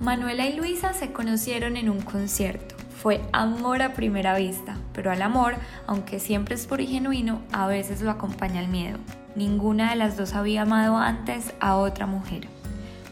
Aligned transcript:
Manuela 0.00 0.46
y 0.46 0.54
Luisa 0.54 0.92
se 0.92 1.12
conocieron 1.12 1.76
en 1.76 1.90
un 1.90 2.00
concierto. 2.00 2.76
Fue 3.02 3.20
amor 3.32 3.82
a 3.82 3.94
primera 3.94 4.36
vista, 4.36 4.76
pero 4.92 5.10
al 5.10 5.22
amor, 5.22 5.56
aunque 5.88 6.20
siempre 6.20 6.54
es 6.54 6.68
puro 6.68 6.82
y 6.82 6.86
genuino, 6.86 7.42
a 7.50 7.66
veces 7.66 8.00
lo 8.00 8.12
acompaña 8.12 8.60
el 8.60 8.68
miedo. 8.68 8.98
Ninguna 9.34 9.90
de 9.90 9.96
las 9.96 10.16
dos 10.16 10.34
había 10.34 10.62
amado 10.62 10.98
antes 10.98 11.52
a 11.58 11.74
otra 11.74 12.06
mujer. 12.06 12.46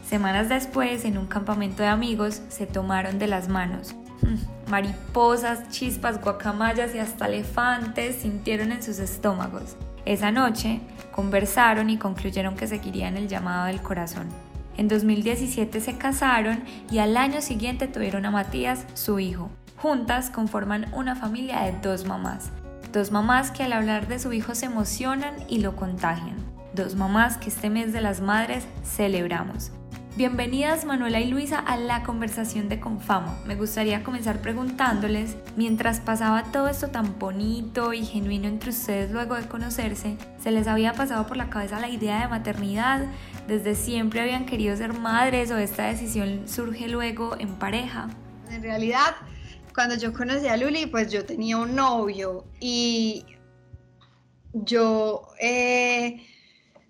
Semanas 0.07 0.47
después, 0.47 1.03
en 1.03 1.17
un 1.17 1.27
campamento 1.27 1.83
de 1.83 1.89
amigos, 1.89 2.41
se 2.47 2.65
tomaron 2.65 3.19
de 3.19 3.27
las 3.27 3.49
manos. 3.49 3.93
Mm, 4.21 4.69
Mariposas, 4.71 5.69
chispas, 5.69 6.21
guacamayas 6.21 6.95
y 6.95 6.99
hasta 6.99 7.27
elefantes 7.27 8.15
sintieron 8.21 8.71
en 8.71 8.81
sus 8.81 8.99
estómagos. 8.99 9.75
Esa 10.05 10.31
noche 10.31 10.79
conversaron 11.11 11.89
y 11.89 11.97
concluyeron 11.97 12.55
que 12.55 12.65
seguirían 12.65 13.17
el 13.17 13.27
llamado 13.27 13.65
del 13.65 13.81
corazón. 13.81 14.27
En 14.77 14.87
2017 14.87 15.81
se 15.81 15.97
casaron 15.97 16.63
y 16.91 16.99
al 16.99 17.17
año 17.17 17.41
siguiente 17.41 17.87
tuvieron 17.87 18.25
a 18.25 18.31
Matías, 18.31 18.85
su 18.93 19.19
hijo. 19.19 19.49
Juntas 19.77 20.29
conforman 20.29 20.85
una 20.93 21.15
familia 21.15 21.61
de 21.61 21.73
dos 21.81 22.05
mamás. 22.05 22.51
Dos 22.93 23.11
mamás 23.11 23.51
que 23.51 23.63
al 23.63 23.73
hablar 23.73 24.07
de 24.07 24.19
su 24.19 24.33
hijo 24.33 24.55
se 24.55 24.67
emocionan 24.67 25.33
y 25.49 25.59
lo 25.59 25.75
contagian. 25.75 26.37
Dos 26.73 26.95
mamás 26.95 27.37
que 27.37 27.49
este 27.49 27.71
mes 27.71 27.91
de 27.91 28.01
las 28.01 28.21
madres 28.21 28.65
celebramos. 28.83 29.71
Bienvenidas 30.17 30.83
Manuela 30.83 31.19
y 31.19 31.29
Luisa 31.29 31.59
a 31.59 31.77
la 31.77 32.01
conversación 32.01 32.69
de 32.69 32.79
Confama. 32.79 33.39
Me 33.45 33.55
gustaría 33.55 34.03
comenzar 34.03 34.41
preguntándoles, 34.41 35.35
mientras 35.55 35.99
pasaba 35.99 36.51
todo 36.51 36.69
esto 36.69 36.87
tan 36.87 37.19
bonito 37.19 37.93
y 37.93 38.03
genuino 38.03 38.47
entre 38.47 38.71
ustedes 38.71 39.11
luego 39.11 39.35
de 39.35 39.47
conocerse, 39.47 40.17
¿se 40.41 40.49
les 40.49 40.65
había 40.65 40.93
pasado 40.93 41.27
por 41.27 41.37
la 41.37 41.51
cabeza 41.51 41.79
la 41.79 41.89
idea 41.89 42.21
de 42.21 42.29
maternidad? 42.29 43.05
¿Desde 43.47 43.75
siempre 43.75 44.21
habían 44.21 44.47
querido 44.47 44.75
ser 44.75 44.93
madres 44.93 45.51
o 45.51 45.57
esta 45.59 45.85
decisión 45.85 46.47
surge 46.47 46.87
luego 46.87 47.37
en 47.37 47.53
pareja? 47.53 48.09
En 48.49 48.63
realidad, 48.63 49.17
cuando 49.75 49.97
yo 49.97 50.13
conocí 50.13 50.47
a 50.47 50.57
Luli, 50.57 50.87
pues 50.87 51.11
yo 51.11 51.25
tenía 51.25 51.57
un 51.57 51.75
novio 51.75 52.43
y 52.59 53.23
yo 54.51 55.27
eh, 55.39 56.25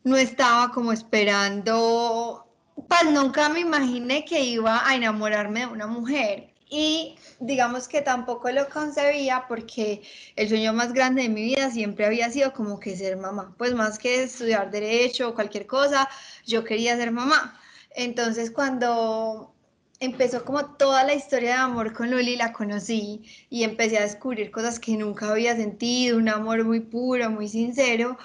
no 0.06 0.16
estaba 0.16 0.72
como 0.72 0.94
esperando 0.94 2.47
pues 2.88 3.12
nunca 3.12 3.50
me 3.50 3.60
imaginé 3.62 4.26
que 4.26 4.42
iba 4.42 4.88
a 4.88 4.96
enamorarme 4.96 5.62
de 5.62 5.68
una 5.68 5.88
mujer. 5.88 6.50
Y 6.70 7.16
digamos 7.40 7.88
que 7.88 8.02
tampoco 8.02 8.50
lo 8.52 8.68
concebía 8.70 9.46
porque 9.48 10.02
el 10.36 10.50
sueño 10.50 10.74
más 10.74 10.92
grande 10.94 11.24
de 11.24 11.30
mi 11.30 11.44
vida 11.44 11.72
siempre 11.72 12.06
había 12.06 12.30
sido 12.30 12.54
como 12.54 12.80
que 12.80 12.96
ser 12.96 13.18
mamá. 13.18 13.56
Pues 13.58 13.74
más 13.74 13.98
que 13.98 14.24
estudiar 14.24 14.70
derecho 14.72 15.30
o 15.30 15.36
cualquier 15.36 15.66
cosa, 15.66 16.10
yo 16.46 16.64
quería 16.64 16.98
ser 16.98 17.12
mamá. 17.12 17.60
Entonces 17.92 18.52
cuando 18.52 19.54
empezó 20.00 20.44
como 20.46 20.66
toda 20.76 21.04
la 21.04 21.14
historia 21.16 21.50
de 21.52 21.62
amor 21.62 21.94
con 21.94 22.12
Luli, 22.12 22.36
la 22.36 22.54
conocí 22.54 23.24
y 23.50 23.64
empecé 23.64 23.98
a 23.98 24.04
descubrir 24.04 24.52
cosas 24.52 24.80
que 24.80 24.96
nunca 24.98 25.32
había 25.32 25.56
sentido, 25.56 26.18
un 26.18 26.30
amor 26.30 26.64
muy 26.66 26.82
puro, 26.82 27.30
muy 27.30 27.48
sincero 27.48 28.18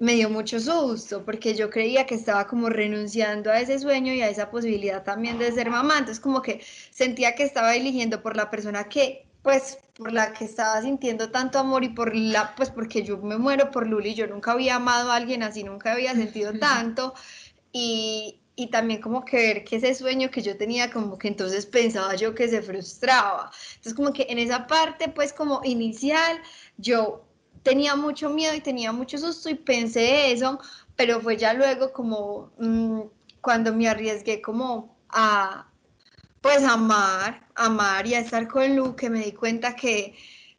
me 0.00 0.14
dio 0.14 0.30
mucho 0.30 0.58
susto 0.58 1.24
porque 1.24 1.54
yo 1.54 1.70
creía 1.70 2.06
que 2.06 2.14
estaba 2.14 2.46
como 2.46 2.70
renunciando 2.70 3.50
a 3.50 3.60
ese 3.60 3.78
sueño 3.78 4.14
y 4.14 4.22
a 4.22 4.30
esa 4.30 4.50
posibilidad 4.50 5.04
también 5.04 5.38
de 5.38 5.52
ser 5.52 5.70
mamá. 5.70 5.98
Entonces 5.98 6.20
como 6.20 6.42
que 6.42 6.62
sentía 6.90 7.34
que 7.34 7.44
estaba 7.44 7.76
eligiendo 7.76 8.22
por 8.22 8.34
la 8.34 8.50
persona 8.50 8.88
que, 8.88 9.26
pues, 9.42 9.78
por 9.94 10.12
la 10.12 10.32
que 10.32 10.46
estaba 10.46 10.80
sintiendo 10.80 11.30
tanto 11.30 11.58
amor 11.58 11.84
y 11.84 11.90
por 11.90 12.16
la, 12.16 12.54
pues, 12.56 12.70
porque 12.70 13.02
yo 13.02 13.18
me 13.18 13.36
muero 13.36 13.70
por 13.70 13.86
Luli. 13.86 14.14
Yo 14.14 14.26
nunca 14.26 14.52
había 14.52 14.76
amado 14.76 15.12
a 15.12 15.16
alguien 15.16 15.42
así, 15.42 15.64
nunca 15.64 15.92
había 15.92 16.14
sentido 16.14 16.52
tanto. 16.58 17.14
Y, 17.72 18.40
y 18.56 18.68
también 18.68 19.02
como 19.02 19.24
que 19.24 19.36
ver 19.36 19.64
que 19.64 19.76
ese 19.76 19.94
sueño 19.94 20.30
que 20.30 20.40
yo 20.40 20.56
tenía, 20.56 20.90
como 20.90 21.18
que 21.18 21.28
entonces 21.28 21.66
pensaba 21.66 22.14
yo 22.14 22.34
que 22.34 22.48
se 22.48 22.62
frustraba. 22.62 23.50
Entonces 23.76 23.94
como 23.94 24.12
que 24.14 24.26
en 24.30 24.38
esa 24.38 24.66
parte, 24.66 25.08
pues 25.10 25.34
como 25.34 25.60
inicial, 25.62 26.40
yo 26.78 27.29
tenía 27.62 27.96
mucho 27.96 28.30
miedo 28.30 28.54
y 28.54 28.60
tenía 28.60 28.92
mucho 28.92 29.18
susto 29.18 29.48
y 29.50 29.54
pensé 29.54 30.32
eso, 30.32 30.58
pero 30.96 31.20
fue 31.20 31.36
ya 31.36 31.52
luego 31.52 31.92
como 31.92 32.52
mmm, 32.58 33.00
cuando 33.40 33.74
me 33.74 33.88
arriesgué 33.88 34.40
como 34.40 34.96
a, 35.08 35.68
pues 36.40 36.62
amar, 36.64 37.46
amar 37.54 38.06
y 38.06 38.14
a 38.14 38.20
estar 38.20 38.48
con 38.48 38.76
Lu, 38.76 38.96
que 38.96 39.10
me 39.10 39.24
di 39.24 39.32
cuenta 39.32 39.74
que 39.76 40.14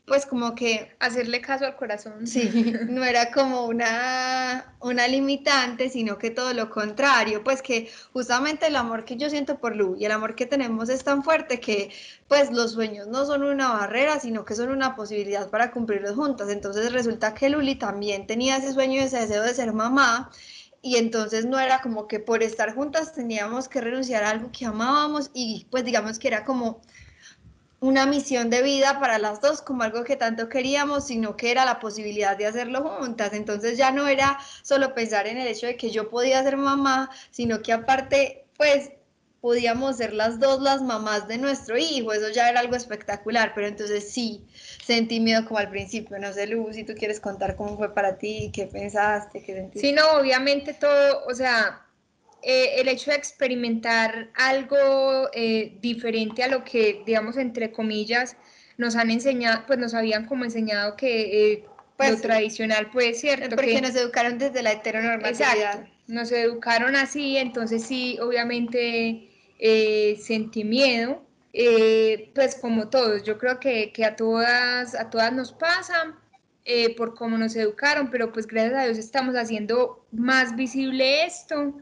pues 0.06 0.26
como 0.26 0.56
que 0.56 0.96
hacerle 1.00 1.42
caso 1.42 1.66
al 1.66 1.76
corazón. 1.76 2.28
Sí, 2.28 2.50
no 2.90 3.04
era 3.04 3.32
como 3.32 3.66
una, 3.66 4.76
una 4.82 5.08
limitante, 5.08 5.90
sino 5.90 6.18
que 6.18 6.32
todo 6.32 6.54
lo 6.54 6.70
contrario, 6.70 7.44
pues 7.44 7.62
que 7.62 7.90
justamente 8.12 8.68
el 8.68 8.76
amor 8.76 9.06
que 9.06 9.18
yo 9.18 9.30
siento 9.30 9.60
por 9.60 9.76
Lu 9.76 9.96
y 9.98 10.06
el 10.06 10.12
amor 10.12 10.36
que 10.36 10.46
tenemos 10.46 10.90
es 10.90 11.04
tan 11.04 11.24
fuerte 11.24 11.60
que 11.60 11.92
pues 12.28 12.52
los 12.52 12.74
sueños 12.74 13.08
no 13.08 13.26
son 13.26 13.44
una 13.44 13.70
barrera, 13.70 14.20
sino 14.20 14.44
que 14.44 14.56
son 14.56 14.70
una 14.70 14.96
posibilidad 14.96 15.50
para 15.50 15.72
cumplirlos 15.72 16.16
juntas. 16.16 16.50
Entonces 16.50 16.92
resulta 16.92 17.34
que 17.34 17.50
Luli 17.50 17.76
también 17.76 18.28
tenía 18.28 18.58
ese 18.58 18.74
sueño 18.74 18.96
y 18.96 19.04
ese 19.04 19.20
deseo 19.20 19.44
de 19.44 19.54
ser 19.54 19.72
mamá 19.74 20.32
y 20.82 20.98
entonces 20.98 21.46
no 21.46 21.60
era 21.60 21.82
como 21.82 22.08
que 22.08 22.20
por 22.20 22.42
estar 22.44 22.74
juntas 22.74 23.14
teníamos 23.14 23.70
que 23.70 23.82
renunciar 23.82 24.24
a 24.24 24.32
algo 24.32 24.52
que 24.52 24.66
amábamos 24.66 25.30
y 25.34 25.68
pues 25.70 25.86
digamos 25.86 26.18
que 26.18 26.28
era 26.28 26.44
como 26.44 26.82
una 27.82 28.06
misión 28.06 28.52
de 28.52 28.62
vida 28.62 29.00
para 29.00 29.18
las 29.18 29.42
dos, 29.42 29.62
como 29.62 29.82
algo 29.82 30.04
que 30.04 30.16
tanto 30.16 30.50
queríamos, 30.50 31.08
sino 31.08 31.36
que 31.36 31.52
era 31.52 31.66
la 31.66 31.80
posibilidad 31.80 32.38
de 32.38 32.46
hacerlo 32.46 32.84
juntas. 32.84 33.34
Entonces 33.34 33.78
ya 33.78 33.92
no 33.92 34.08
era 34.08 34.38
solo 34.62 34.94
pensar 34.94 35.26
en 35.28 35.38
el 35.38 35.48
hecho 35.48 35.66
de 35.66 35.76
que 35.76 35.90
yo 35.90 36.08
podía 36.10 36.44
ser 36.44 36.58
mamá, 36.58 37.10
sino 37.32 37.64
que 37.64 37.74
aparte, 37.74 38.46
pues 38.56 38.92
podíamos 39.42 39.98
ser 39.98 40.14
las 40.14 40.40
dos 40.40 40.62
las 40.62 40.84
mamás 40.84 41.28
de 41.28 41.40
nuestro 41.40 41.76
hijo, 41.76 42.14
eso 42.14 42.30
ya 42.30 42.48
era 42.48 42.60
algo 42.60 42.76
espectacular, 42.76 43.54
pero 43.56 43.66
entonces 43.66 44.12
sí, 44.12 44.46
sentí 44.86 45.20
miedo 45.20 45.46
como 45.46 45.58
al 45.58 45.72
principio, 45.72 46.20
no 46.20 46.32
sé, 46.32 46.46
Luz, 46.46 46.76
si 46.76 46.84
tú 46.84 46.94
quieres 46.94 47.20
contar 47.20 47.56
cómo 47.56 47.76
fue 47.76 47.92
para 47.96 48.20
ti, 48.20 48.52
qué 48.54 48.68
pensaste, 48.68 49.42
qué 49.42 49.56
sentiste. 49.56 49.88
Sí, 49.88 49.94
no, 49.94 50.12
obviamente 50.12 50.76
todo, 50.76 51.26
o 51.26 51.34
sea, 51.34 51.84
eh, 52.44 52.82
el 52.82 52.88
hecho 52.88 53.12
de 53.12 53.18
experimentar 53.18 54.30
algo 54.34 55.30
eh, 55.34 55.78
diferente 55.80 56.44
a 56.44 56.48
lo 56.48 56.64
que, 56.64 57.04
digamos, 57.06 57.38
entre 57.38 57.72
comillas, 57.72 58.36
nos 58.78 58.96
han 58.96 59.12
enseñado, 59.12 59.64
pues 59.68 59.78
nos 59.78 59.94
habían 59.94 60.26
como 60.26 60.44
enseñado 60.44 60.96
que 60.96 61.54
eh, 61.54 61.66
pues, 61.98 62.12
lo 62.12 62.22
tradicional 62.22 62.90
puede 62.90 63.14
ser 63.14 63.38
cierto. 63.38 63.56
Porque 63.56 63.80
nos 63.80 63.96
educaron 63.96 64.40
desde 64.40 64.64
la 64.64 64.72
heteronormatividad. 64.72 65.56
Exacto, 65.56 65.92
nos 66.08 66.32
educaron 66.32 66.96
así, 66.96 67.38
entonces 67.38 67.84
sí, 67.84 68.18
obviamente 68.20 69.28
sentí 70.20 70.64
miedo, 70.64 71.24
pues 72.34 72.56
como 72.60 72.90
todos, 72.90 73.22
yo 73.24 73.38
creo 73.38 73.60
que, 73.60 73.94
que, 73.94 74.04
a, 74.04 74.16
todas, 74.16 74.96
a 74.96 75.12
todas 75.12 75.32
nos 75.32 75.54
pasa. 75.54 76.18
por 76.98 77.14
cómo 77.14 77.38
nos 77.38 77.56
educaron, 77.56 78.10
pero 78.10 78.32
pues 78.32 78.48
gracias 78.48 78.80
a 78.80 78.86
Dios 78.86 78.98
estamos 78.98 79.36
haciendo 79.36 80.08
más 80.12 80.56
visible 80.56 81.26
esto 81.26 81.76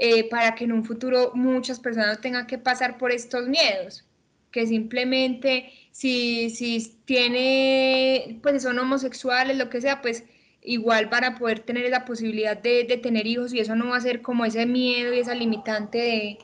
eh, 0.00 0.28
para 0.28 0.54
que 0.54 0.62
en 0.62 0.70
un 0.70 0.84
futuro 0.84 1.32
muchas 1.34 1.80
personas 1.80 2.20
tengan 2.20 2.46
que 2.46 2.56
pasar 2.56 2.98
por 2.98 3.10
estos 3.10 3.48
miedos, 3.48 4.04
que 4.52 4.64
simplemente 4.64 5.72
si, 5.90 6.50
si 6.50 6.96
tiene, 7.04 8.38
pues 8.40 8.62
son 8.62 8.78
homosexuales, 8.78 9.56
lo 9.58 9.68
que 9.68 9.80
sea, 9.80 10.00
pues 10.00 10.22
igual 10.62 11.08
para 11.08 11.36
poder 11.36 11.60
tener 11.60 11.90
la 11.90 12.04
posibilidad 12.04 12.56
de, 12.56 12.84
de, 12.84 12.96
tener 12.96 13.26
hijos 13.26 13.52
y 13.52 13.58
eso 13.58 13.74
no 13.74 13.88
va 13.88 13.96
a 13.96 14.00
ser 14.00 14.22
como 14.22 14.44
ese 14.44 14.66
miedo 14.66 15.12
y 15.12 15.18
esa 15.18 15.34
limitante 15.34 15.98
de, 15.98 16.38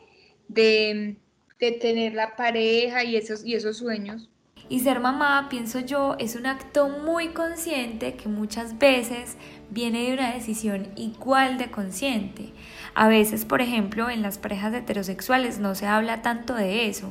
de, 0.49 1.17
de 1.61 1.73
tener 1.73 2.15
la 2.15 2.35
pareja 2.35 3.05
y 3.05 3.15
esos, 3.15 3.45
y 3.45 3.55
esos 3.55 3.77
sueños. 3.77 4.29
Y 4.69 4.81
ser 4.81 4.99
mamá, 4.99 5.49
pienso 5.51 5.81
yo, 5.81 6.17
es 6.19 6.37
un 6.37 6.47
acto 6.47 6.89
muy 6.89 7.29
consciente 7.29 8.15
que 8.15 8.29
muchas 8.29 8.79
veces 8.79 9.37
viene 9.71 10.07
de 10.07 10.15
una 10.15 10.33
decisión 10.33 10.89
igual 10.97 11.59
de 11.59 11.71
consciente. 11.71 12.53
A 12.95 13.09
veces, 13.09 13.45
por 13.45 13.61
ejemplo, 13.61 14.11
en 14.11 14.23
las 14.23 14.39
parejas 14.39 14.73
heterosexuales 14.73 15.59
no 15.59 15.75
se 15.75 15.87
habla 15.87 16.23
tanto 16.23 16.55
de 16.55 16.89
eso, 16.89 17.11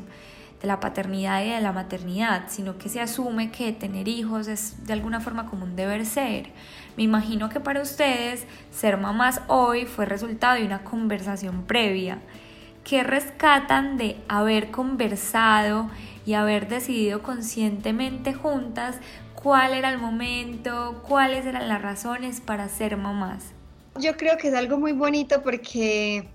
de 0.62 0.68
la 0.68 0.80
paternidad 0.80 1.44
y 1.44 1.50
de 1.50 1.62
la 1.62 1.74
maternidad, 1.74 2.46
sino 2.48 2.78
que 2.78 2.90
se 2.90 3.02
asume 3.02 3.52
que 3.52 3.74
tener 3.74 4.08
hijos 4.08 4.48
es 4.48 4.86
de 4.86 4.94
alguna 4.94 5.20
forma 5.20 5.50
como 5.50 5.66
un 5.66 5.76
deber 5.76 6.06
ser. 6.06 6.52
Me 6.96 7.04
imagino 7.04 7.50
que 7.50 7.60
para 7.60 7.82
ustedes 7.82 8.46
ser 8.72 8.98
mamás 8.98 9.42
hoy 9.48 9.86
fue 9.86 10.06
resultado 10.06 10.56
de 10.56 10.66
una 10.66 10.84
conversación 10.84 11.64
previa 11.64 12.20
¿qué 12.84 13.04
rescatan 13.04 13.98
de 13.98 14.18
haber 14.28 14.72
conversado 14.72 15.90
y 16.26 16.34
haber 16.34 16.68
decidido 16.68 17.22
conscientemente 17.24 18.34
juntas 18.34 19.00
cuál 19.36 19.74
era 19.74 19.90
el 19.90 20.00
momento, 20.00 21.02
cuáles 21.08 21.46
eran 21.46 21.68
las 21.68 21.82
razones 21.82 22.42
para 22.42 22.70
ser 22.70 22.98
mamás? 22.98 23.54
Yo 24.00 24.18
creo 24.18 24.38
que 24.38 24.48
es 24.48 24.54
algo 24.54 24.78
muy 24.78 24.92
bonito 24.92 25.42
porque 25.44 26.28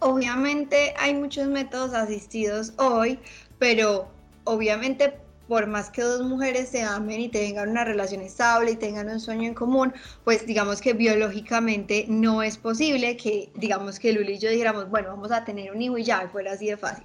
obviamente 0.00 0.94
hay 0.98 1.14
muchos 1.14 1.46
métodos 1.46 1.94
asistidos 1.94 2.72
hoy, 2.76 3.18
pero 3.58 4.08
obviamente 4.44 5.14
por 5.48 5.66
más 5.66 5.90
que 5.90 6.02
dos 6.02 6.22
mujeres 6.22 6.70
se 6.70 6.82
amen 6.82 7.20
y 7.20 7.28
tengan 7.28 7.68
una 7.68 7.84
relación 7.84 8.22
estable 8.22 8.72
y 8.72 8.76
tengan 8.76 9.08
un 9.08 9.20
sueño 9.20 9.48
en 9.48 9.54
común, 9.54 9.92
pues 10.24 10.46
digamos 10.46 10.80
que 10.80 10.92
biológicamente 10.92 12.06
no 12.08 12.42
es 12.42 12.56
posible 12.56 13.16
que 13.16 13.50
digamos 13.54 13.98
que 13.98 14.12
Luli 14.12 14.34
y 14.34 14.38
yo 14.38 14.50
dijéramos, 14.50 14.88
bueno, 14.88 15.08
vamos 15.08 15.30
a 15.30 15.44
tener 15.44 15.72
un 15.72 15.82
hijo 15.82 15.98
y 15.98 16.04
ya, 16.04 16.28
fuera 16.30 16.52
así 16.52 16.68
de 16.68 16.76
fácil. 16.76 17.04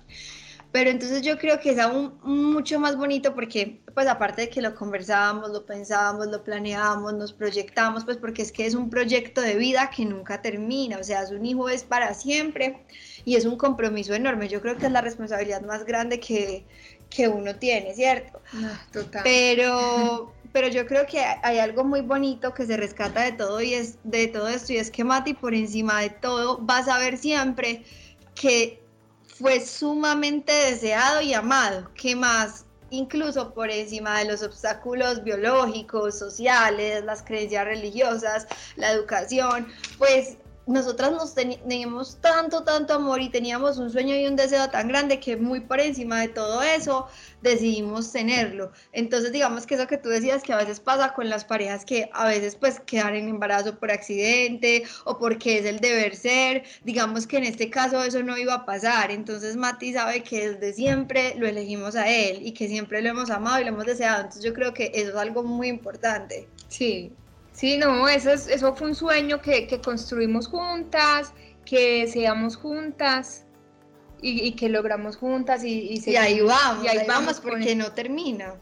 Pero 0.77 0.91
entonces 0.91 1.23
yo 1.23 1.39
creo 1.39 1.59
que 1.59 1.71
es 1.71 1.79
aún 1.79 2.19
mucho 2.21 2.79
más 2.79 2.95
bonito 2.95 3.33
porque, 3.33 3.81
pues 3.95 4.05
aparte 4.05 4.43
de 4.43 4.49
que 4.49 4.61
lo 4.61 4.75
conversábamos, 4.75 5.49
lo 5.49 5.65
pensábamos, 5.65 6.27
lo 6.27 6.43
planeábamos, 6.43 7.15
nos 7.15 7.33
proyectamos, 7.33 8.05
pues 8.05 8.17
porque 8.17 8.43
es 8.43 8.51
que 8.51 8.67
es 8.67 8.75
un 8.75 8.91
proyecto 8.91 9.41
de 9.41 9.55
vida 9.55 9.89
que 9.89 10.05
nunca 10.05 10.39
termina, 10.39 10.99
o 10.99 11.03
sea, 11.03 11.23
un 11.31 11.43
hijo 11.47 11.67
es 11.67 11.83
para 11.83 12.13
siempre 12.13 12.85
y 13.25 13.37
es 13.37 13.45
un 13.45 13.57
compromiso 13.57 14.13
enorme. 14.13 14.49
Yo 14.49 14.61
creo 14.61 14.77
que 14.77 14.85
es 14.85 14.91
la 14.91 15.01
responsabilidad 15.01 15.63
más 15.63 15.83
grande 15.83 16.19
que, 16.19 16.63
que 17.09 17.27
uno 17.27 17.55
tiene, 17.55 17.95
¿cierto? 17.95 18.39
total. 18.91 19.23
Pero, 19.23 20.31
pero 20.53 20.67
yo 20.67 20.85
creo 20.85 21.07
que 21.07 21.21
hay 21.41 21.57
algo 21.57 21.85
muy 21.85 22.01
bonito 22.01 22.53
que 22.53 22.67
se 22.67 22.77
rescata 22.77 23.23
de 23.23 23.31
todo 23.31 23.61
y 23.61 23.73
es 23.73 23.97
de 24.03 24.27
todo 24.27 24.47
esto 24.47 24.73
y 24.73 24.77
es 24.77 24.91
que 24.91 25.03
Mati 25.03 25.33
por 25.33 25.55
encima 25.55 26.01
de 26.01 26.11
todo 26.11 26.63
va 26.63 26.77
a 26.77 26.85
saber 26.85 27.17
siempre 27.17 27.83
que 28.35 28.85
fue 29.39 29.63
sumamente 29.65 30.51
deseado 30.51 31.21
y 31.21 31.33
amado. 31.33 31.89
¿Qué 31.93 32.15
más? 32.15 32.65
Incluso 32.89 33.53
por 33.53 33.69
encima 33.69 34.19
de 34.19 34.25
los 34.25 34.41
obstáculos 34.43 35.23
biológicos, 35.23 36.17
sociales, 36.17 37.03
las 37.03 37.21
creencias 37.21 37.65
religiosas, 37.65 38.47
la 38.77 38.91
educación, 38.91 39.67
pues 39.97 40.37
nosotras 40.67 41.11
nos 41.13 41.33
teníamos 41.33 42.19
tanto, 42.19 42.63
tanto 42.63 42.93
amor 42.93 43.21
y 43.21 43.29
teníamos 43.29 43.77
un 43.77 43.89
sueño 43.89 44.15
y 44.15 44.27
un 44.27 44.35
deseo 44.35 44.69
tan 44.69 44.89
grande 44.89 45.19
que 45.19 45.37
muy 45.37 45.61
por 45.61 45.79
encima 45.79 46.19
de 46.19 46.27
todo 46.27 46.61
eso 46.61 47.07
decidimos 47.41 48.11
tenerlo. 48.11 48.71
Entonces 48.91 49.31
digamos 49.31 49.65
que 49.65 49.75
eso 49.75 49.87
que 49.87 49.97
tú 49.97 50.09
decías 50.09 50.43
que 50.43 50.51
a 50.51 50.57
veces 50.57 50.81
pasa 50.81 51.13
con 51.13 51.29
las 51.29 51.45
parejas 51.45 51.85
que 51.85 52.09
a 52.13 52.27
veces 52.27 52.55
pues 52.55 52.81
quedan 52.81 53.15
en 53.15 53.29
embarazo 53.29 53.79
por 53.79 53.91
accidente 53.91 54.83
o 55.05 55.17
porque 55.17 55.59
es 55.59 55.65
el 55.65 55.79
deber 55.79 56.15
ser, 56.15 56.63
digamos 56.83 57.25
que 57.25 57.37
en 57.37 57.45
este 57.45 57.69
caso 57.69 58.03
eso 58.03 58.21
no 58.21 58.37
iba 58.37 58.53
a 58.53 58.65
pasar. 58.65 59.09
Entonces 59.11 59.55
Mati 59.55 59.93
sabe 59.93 60.21
que 60.21 60.49
desde 60.49 60.73
siempre 60.73 61.35
lo 61.37 61.47
elegimos 61.47 61.95
a 61.95 62.09
él 62.09 62.45
y 62.45 62.51
que 62.51 62.67
siempre 62.67 63.01
lo 63.01 63.09
hemos 63.09 63.29
amado 63.29 63.61
y 63.61 63.63
lo 63.63 63.69
hemos 63.69 63.85
deseado. 63.85 64.17
Entonces 64.17 64.43
yo 64.43 64.53
creo 64.53 64.73
que 64.73 64.91
eso 64.93 65.11
es 65.11 65.15
algo 65.15 65.43
muy 65.43 65.69
importante. 65.69 66.47
Sí, 66.67 67.13
Sí, 67.57 67.75
no, 67.75 68.07
eso, 68.07 68.29
eso 68.29 68.75
fue 68.75 68.89
un 68.89 68.93
sueño 68.93 69.41
que, 69.41 69.81
construimos 69.83 70.47
juntas, 70.47 71.33
que 71.65 72.01
deseamos 72.01 72.55
juntas 72.55 73.47
y, 74.21 74.51
que 74.51 74.69
logramos 74.69 75.17
juntas 75.17 75.63
y, 75.63 75.99
y, 76.05 76.15
ahí 76.17 76.39
vamos, 76.39 76.85
y 76.85 76.87
ahí, 76.87 77.07
vamos 77.07 77.39
porque 77.39 77.75
no 77.75 77.93
termina. 77.93 78.53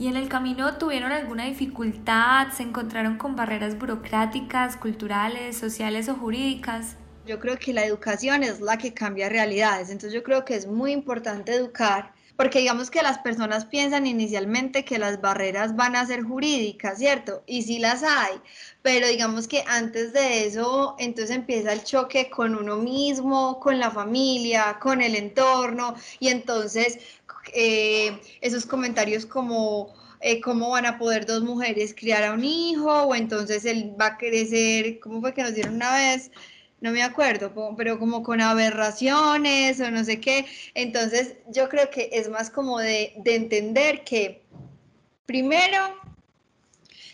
¿Y 0.00 0.08
en 0.08 0.16
el 0.16 0.28
camino 0.28 0.78
tuvieron 0.78 1.12
alguna 1.12 1.44
dificultad? 1.44 2.48
¿Se 2.52 2.64
encontraron 2.64 3.18
con 3.18 3.36
barreras 3.36 3.78
burocráticas, 3.78 4.76
culturales, 4.76 5.56
sociales 5.56 6.08
o 6.08 6.16
jurídicas? 6.16 6.96
Yo 7.26 7.38
creo 7.38 7.56
que 7.56 7.72
la 7.72 7.84
educación 7.84 8.42
es 8.42 8.60
la 8.60 8.78
que 8.78 8.92
cambia 8.92 9.28
realidades, 9.28 9.90
entonces 9.90 10.12
yo 10.12 10.24
creo 10.24 10.44
que 10.44 10.56
es 10.56 10.66
muy 10.66 10.90
importante 10.90 11.54
educar 11.54 12.14
porque 12.40 12.60
digamos 12.60 12.90
que 12.90 13.02
las 13.02 13.18
personas 13.18 13.66
piensan 13.66 14.06
inicialmente 14.06 14.82
que 14.82 14.98
las 14.98 15.20
barreras 15.20 15.76
van 15.76 15.94
a 15.94 16.06
ser 16.06 16.22
jurídicas, 16.22 16.96
¿cierto? 16.96 17.42
Y 17.46 17.64
sí 17.64 17.78
las 17.78 18.02
hay, 18.02 18.40
pero 18.80 19.06
digamos 19.08 19.46
que 19.46 19.62
antes 19.66 20.14
de 20.14 20.46
eso, 20.46 20.96
entonces 20.98 21.36
empieza 21.36 21.74
el 21.74 21.84
choque 21.84 22.30
con 22.30 22.54
uno 22.54 22.76
mismo, 22.76 23.60
con 23.60 23.78
la 23.78 23.90
familia, 23.90 24.78
con 24.80 25.02
el 25.02 25.16
entorno, 25.16 25.94
y 26.18 26.28
entonces 26.28 27.00
eh, 27.52 28.18
esos 28.40 28.64
comentarios 28.64 29.26
como... 29.26 29.92
Eh, 30.22 30.42
cómo 30.42 30.68
van 30.68 30.84
a 30.84 30.98
poder 30.98 31.24
dos 31.24 31.42
mujeres 31.42 31.94
criar 31.94 32.24
a 32.24 32.32
un 32.34 32.44
hijo, 32.44 33.04
o 33.04 33.14
entonces 33.14 33.64
él 33.64 33.94
va 33.98 34.06
a 34.06 34.18
crecer, 34.18 35.00
¿cómo 35.00 35.22
fue 35.22 35.32
que 35.32 35.42
nos 35.42 35.54
dieron 35.54 35.76
una 35.76 35.94
vez? 35.94 36.30
No 36.80 36.92
me 36.92 37.02
acuerdo, 37.02 37.52
pero 37.76 37.98
como 37.98 38.22
con 38.22 38.40
aberraciones 38.40 39.80
o 39.80 39.90
no 39.90 40.02
sé 40.04 40.20
qué. 40.20 40.46
Entonces 40.74 41.36
yo 41.48 41.68
creo 41.68 41.90
que 41.90 42.10
es 42.12 42.28
más 42.28 42.50
como 42.50 42.78
de, 42.78 43.12
entender 43.24 44.02
que 44.04 44.42
primero, 45.26 45.78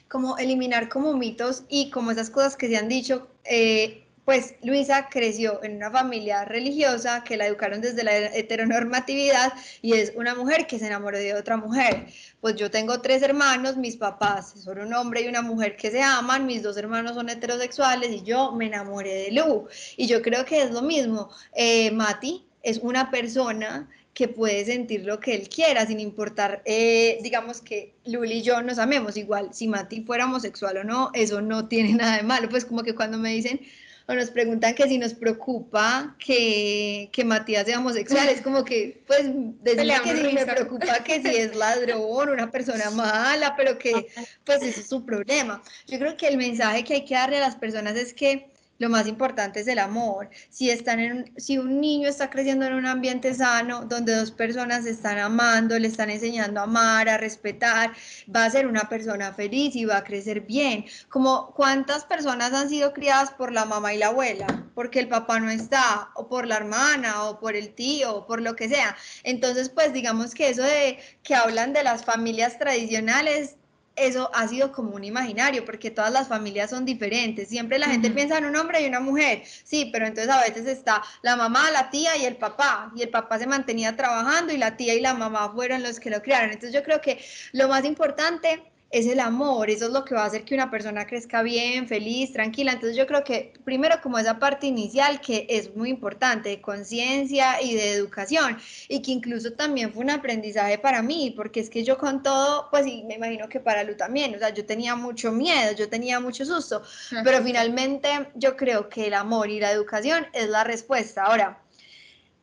como 0.08 0.38
eliminar 0.38 0.88
como 0.88 1.14
mitos 1.14 1.64
y 1.68 1.90
como 1.90 2.10
esas 2.12 2.30
cosas 2.30 2.56
que 2.56 2.68
se 2.68 2.76
han 2.76 2.88
dicho, 2.88 3.28
eh, 3.44 4.05
pues 4.26 4.56
Luisa 4.64 5.08
creció 5.08 5.62
en 5.62 5.76
una 5.76 5.88
familia 5.88 6.44
religiosa 6.44 7.22
que 7.22 7.36
la 7.36 7.46
educaron 7.46 7.80
desde 7.80 8.02
la 8.02 8.16
heteronormatividad 8.16 9.52
y 9.82 9.92
es 9.92 10.12
una 10.16 10.34
mujer 10.34 10.66
que 10.66 10.80
se 10.80 10.88
enamoró 10.88 11.16
de 11.16 11.32
otra 11.34 11.56
mujer. 11.56 12.08
Pues 12.40 12.56
yo 12.56 12.68
tengo 12.68 13.00
tres 13.00 13.22
hermanos, 13.22 13.76
mis 13.76 13.96
papás 13.96 14.52
son 14.64 14.80
un 14.80 14.92
hombre 14.94 15.20
y 15.20 15.28
una 15.28 15.42
mujer 15.42 15.76
que 15.76 15.92
se 15.92 16.02
aman, 16.02 16.44
mis 16.44 16.64
dos 16.64 16.76
hermanos 16.76 17.14
son 17.14 17.28
heterosexuales 17.28 18.10
y 18.10 18.22
yo 18.24 18.50
me 18.50 18.66
enamoré 18.66 19.14
de 19.14 19.30
Lu. 19.30 19.68
Y 19.96 20.08
yo 20.08 20.20
creo 20.22 20.44
que 20.44 20.60
es 20.60 20.72
lo 20.72 20.82
mismo. 20.82 21.30
Eh, 21.54 21.92
Mati 21.92 22.44
es 22.64 22.78
una 22.78 23.12
persona 23.12 23.88
que 24.12 24.26
puede 24.26 24.64
sentir 24.64 25.04
lo 25.04 25.20
que 25.20 25.34
él 25.34 25.48
quiera, 25.48 25.86
sin 25.86 26.00
importar, 26.00 26.62
eh, 26.64 27.18
digamos 27.22 27.60
que 27.60 27.94
Luli 28.06 28.38
y 28.38 28.42
yo 28.42 28.60
nos 28.62 28.78
amemos 28.78 29.16
igual, 29.16 29.50
si 29.52 29.68
Mati 29.68 30.00
fuera 30.00 30.24
homosexual 30.24 30.78
o 30.78 30.84
no, 30.84 31.10
eso 31.12 31.42
no 31.42 31.68
tiene 31.68 31.92
nada 31.94 32.16
de 32.16 32.22
malo, 32.24 32.48
pues 32.48 32.64
como 32.64 32.82
que 32.82 32.94
cuando 32.94 33.18
me 33.18 33.30
dicen, 33.30 33.60
o 34.08 34.14
nos 34.14 34.30
preguntan 34.30 34.74
que 34.74 34.88
si 34.88 34.98
nos 34.98 35.14
preocupa 35.14 36.14
que, 36.18 37.08
que 37.12 37.24
Matías 37.24 37.66
sea 37.66 37.78
homosexual, 37.78 38.28
es 38.28 38.40
como 38.40 38.64
que, 38.64 39.02
pues, 39.06 39.24
decirle 39.62 39.94
que 40.04 40.16
si 40.16 40.32
me 40.32 40.46
preocupa 40.46 41.02
que 41.02 41.20
si 41.20 41.36
es 41.36 41.56
ladrón, 41.56 42.30
una 42.30 42.50
persona 42.50 42.90
mala, 42.90 43.54
pero 43.56 43.78
que, 43.78 44.06
pues, 44.44 44.62
eso 44.62 44.80
es 44.80 44.86
su 44.86 45.04
problema. 45.04 45.60
Yo 45.88 45.98
creo 45.98 46.16
que 46.16 46.28
el 46.28 46.36
mensaje 46.36 46.84
que 46.84 46.94
hay 46.94 47.04
que 47.04 47.14
darle 47.14 47.38
a 47.38 47.40
las 47.40 47.56
personas 47.56 47.96
es 47.96 48.14
que 48.14 48.48
lo 48.78 48.88
más 48.88 49.06
importante 49.06 49.60
es 49.60 49.68
el 49.68 49.78
amor. 49.78 50.28
Si, 50.50 50.70
están 50.70 51.00
en, 51.00 51.32
si 51.36 51.58
un 51.58 51.80
niño 51.80 52.08
está 52.08 52.30
creciendo 52.30 52.66
en 52.66 52.74
un 52.74 52.86
ambiente 52.86 53.34
sano, 53.34 53.84
donde 53.84 54.14
dos 54.14 54.30
personas 54.30 54.86
están 54.86 55.18
amando, 55.18 55.78
le 55.78 55.88
están 55.88 56.10
enseñando 56.10 56.60
a 56.60 56.64
amar, 56.64 57.08
a 57.08 57.18
respetar, 57.18 57.92
va 58.34 58.44
a 58.44 58.50
ser 58.50 58.66
una 58.66 58.88
persona 58.88 59.32
feliz 59.32 59.74
y 59.76 59.84
va 59.84 59.98
a 59.98 60.04
crecer 60.04 60.42
bien. 60.42 60.84
Como 61.08 61.52
cuántas 61.54 62.04
personas 62.04 62.52
han 62.52 62.68
sido 62.68 62.92
criadas 62.92 63.30
por 63.32 63.52
la 63.52 63.64
mamá 63.64 63.94
y 63.94 63.98
la 63.98 64.08
abuela, 64.08 64.46
porque 64.74 65.00
el 65.00 65.08
papá 65.08 65.40
no 65.40 65.50
está, 65.50 66.10
o 66.14 66.28
por 66.28 66.46
la 66.46 66.56
hermana, 66.56 67.24
o 67.24 67.40
por 67.40 67.56
el 67.56 67.74
tío, 67.74 68.16
o 68.16 68.26
por 68.26 68.40
lo 68.42 68.56
que 68.56 68.68
sea. 68.68 68.96
Entonces, 69.22 69.68
pues 69.68 69.92
digamos 69.92 70.34
que 70.34 70.50
eso 70.50 70.62
de 70.62 70.98
que 71.22 71.34
hablan 71.34 71.72
de 71.72 71.82
las 71.82 72.04
familias 72.04 72.58
tradicionales, 72.58 73.56
eso 73.96 74.30
ha 74.34 74.46
sido 74.46 74.72
como 74.72 74.90
un 74.94 75.04
imaginario, 75.04 75.64
porque 75.64 75.90
todas 75.90 76.12
las 76.12 76.28
familias 76.28 76.70
son 76.70 76.84
diferentes. 76.84 77.48
Siempre 77.48 77.78
la 77.78 77.86
gente 77.86 78.10
piensa 78.10 78.38
en 78.38 78.44
un 78.44 78.56
hombre 78.56 78.82
y 78.82 78.86
una 78.86 79.00
mujer, 79.00 79.42
sí, 79.64 79.90
pero 79.92 80.06
entonces 80.06 80.32
a 80.32 80.40
veces 80.40 80.66
está 80.66 81.02
la 81.22 81.36
mamá, 81.36 81.70
la 81.70 81.90
tía 81.90 82.16
y 82.16 82.24
el 82.24 82.36
papá, 82.36 82.92
y 82.94 83.02
el 83.02 83.08
papá 83.08 83.38
se 83.38 83.46
mantenía 83.46 83.96
trabajando 83.96 84.52
y 84.52 84.58
la 84.58 84.76
tía 84.76 84.94
y 84.94 85.00
la 85.00 85.14
mamá 85.14 85.52
fueron 85.52 85.82
los 85.82 85.98
que 85.98 86.10
lo 86.10 86.22
criaron. 86.22 86.50
Entonces 86.50 86.72
yo 86.72 86.82
creo 86.82 87.00
que 87.00 87.18
lo 87.52 87.68
más 87.68 87.84
importante 87.84 88.62
es 88.98 89.06
el 89.06 89.20
amor, 89.20 89.70
eso 89.70 89.86
es 89.86 89.92
lo 89.92 90.04
que 90.04 90.14
va 90.14 90.22
a 90.22 90.26
hacer 90.26 90.44
que 90.44 90.54
una 90.54 90.70
persona 90.70 91.06
crezca 91.06 91.42
bien, 91.42 91.86
feliz, 91.86 92.32
tranquila. 92.32 92.72
Entonces 92.72 92.96
yo 92.96 93.06
creo 93.06 93.24
que 93.24 93.52
primero 93.64 93.96
como 94.02 94.18
esa 94.18 94.38
parte 94.38 94.66
inicial 94.66 95.20
que 95.20 95.46
es 95.48 95.74
muy 95.76 95.90
importante 95.90 96.48
de 96.48 96.60
conciencia 96.60 97.60
y 97.62 97.74
de 97.74 97.92
educación 97.92 98.58
y 98.88 99.02
que 99.02 99.12
incluso 99.12 99.52
también 99.52 99.92
fue 99.92 100.04
un 100.04 100.10
aprendizaje 100.10 100.78
para 100.78 101.02
mí, 101.02 101.32
porque 101.36 101.60
es 101.60 101.70
que 101.70 101.84
yo 101.84 101.98
con 101.98 102.22
todo, 102.22 102.68
pues 102.70 102.86
y 102.86 103.02
me 103.04 103.14
imagino 103.14 103.48
que 103.48 103.60
para 103.60 103.84
Lu 103.84 103.96
también, 103.96 104.34
o 104.34 104.38
sea, 104.38 104.50
yo 104.50 104.64
tenía 104.64 104.94
mucho 104.96 105.32
miedo, 105.32 105.72
yo 105.72 105.88
tenía 105.88 106.20
mucho 106.20 106.44
susto, 106.44 106.82
pero 107.24 107.42
finalmente 107.42 108.08
yo 108.34 108.56
creo 108.56 108.88
que 108.88 109.08
el 109.08 109.14
amor 109.14 109.50
y 109.50 109.60
la 109.60 109.72
educación 109.72 110.26
es 110.32 110.48
la 110.48 110.64
respuesta. 110.64 111.24
Ahora, 111.24 111.60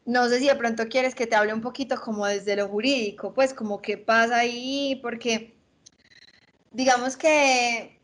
no 0.05 0.27
sé 0.27 0.39
si 0.39 0.47
de 0.47 0.55
pronto 0.55 0.87
quieres 0.87 1.15
que 1.15 1.27
te 1.27 1.35
hable 1.35 1.53
un 1.53 1.61
poquito 1.61 1.99
como 1.99 2.25
desde 2.25 2.55
lo 2.55 2.67
jurídico, 2.67 3.33
pues 3.33 3.53
como 3.53 3.81
qué 3.81 3.97
pasa 3.97 4.37
ahí, 4.37 4.99
porque 5.01 5.52
digamos 6.73 7.15
que 7.17 7.99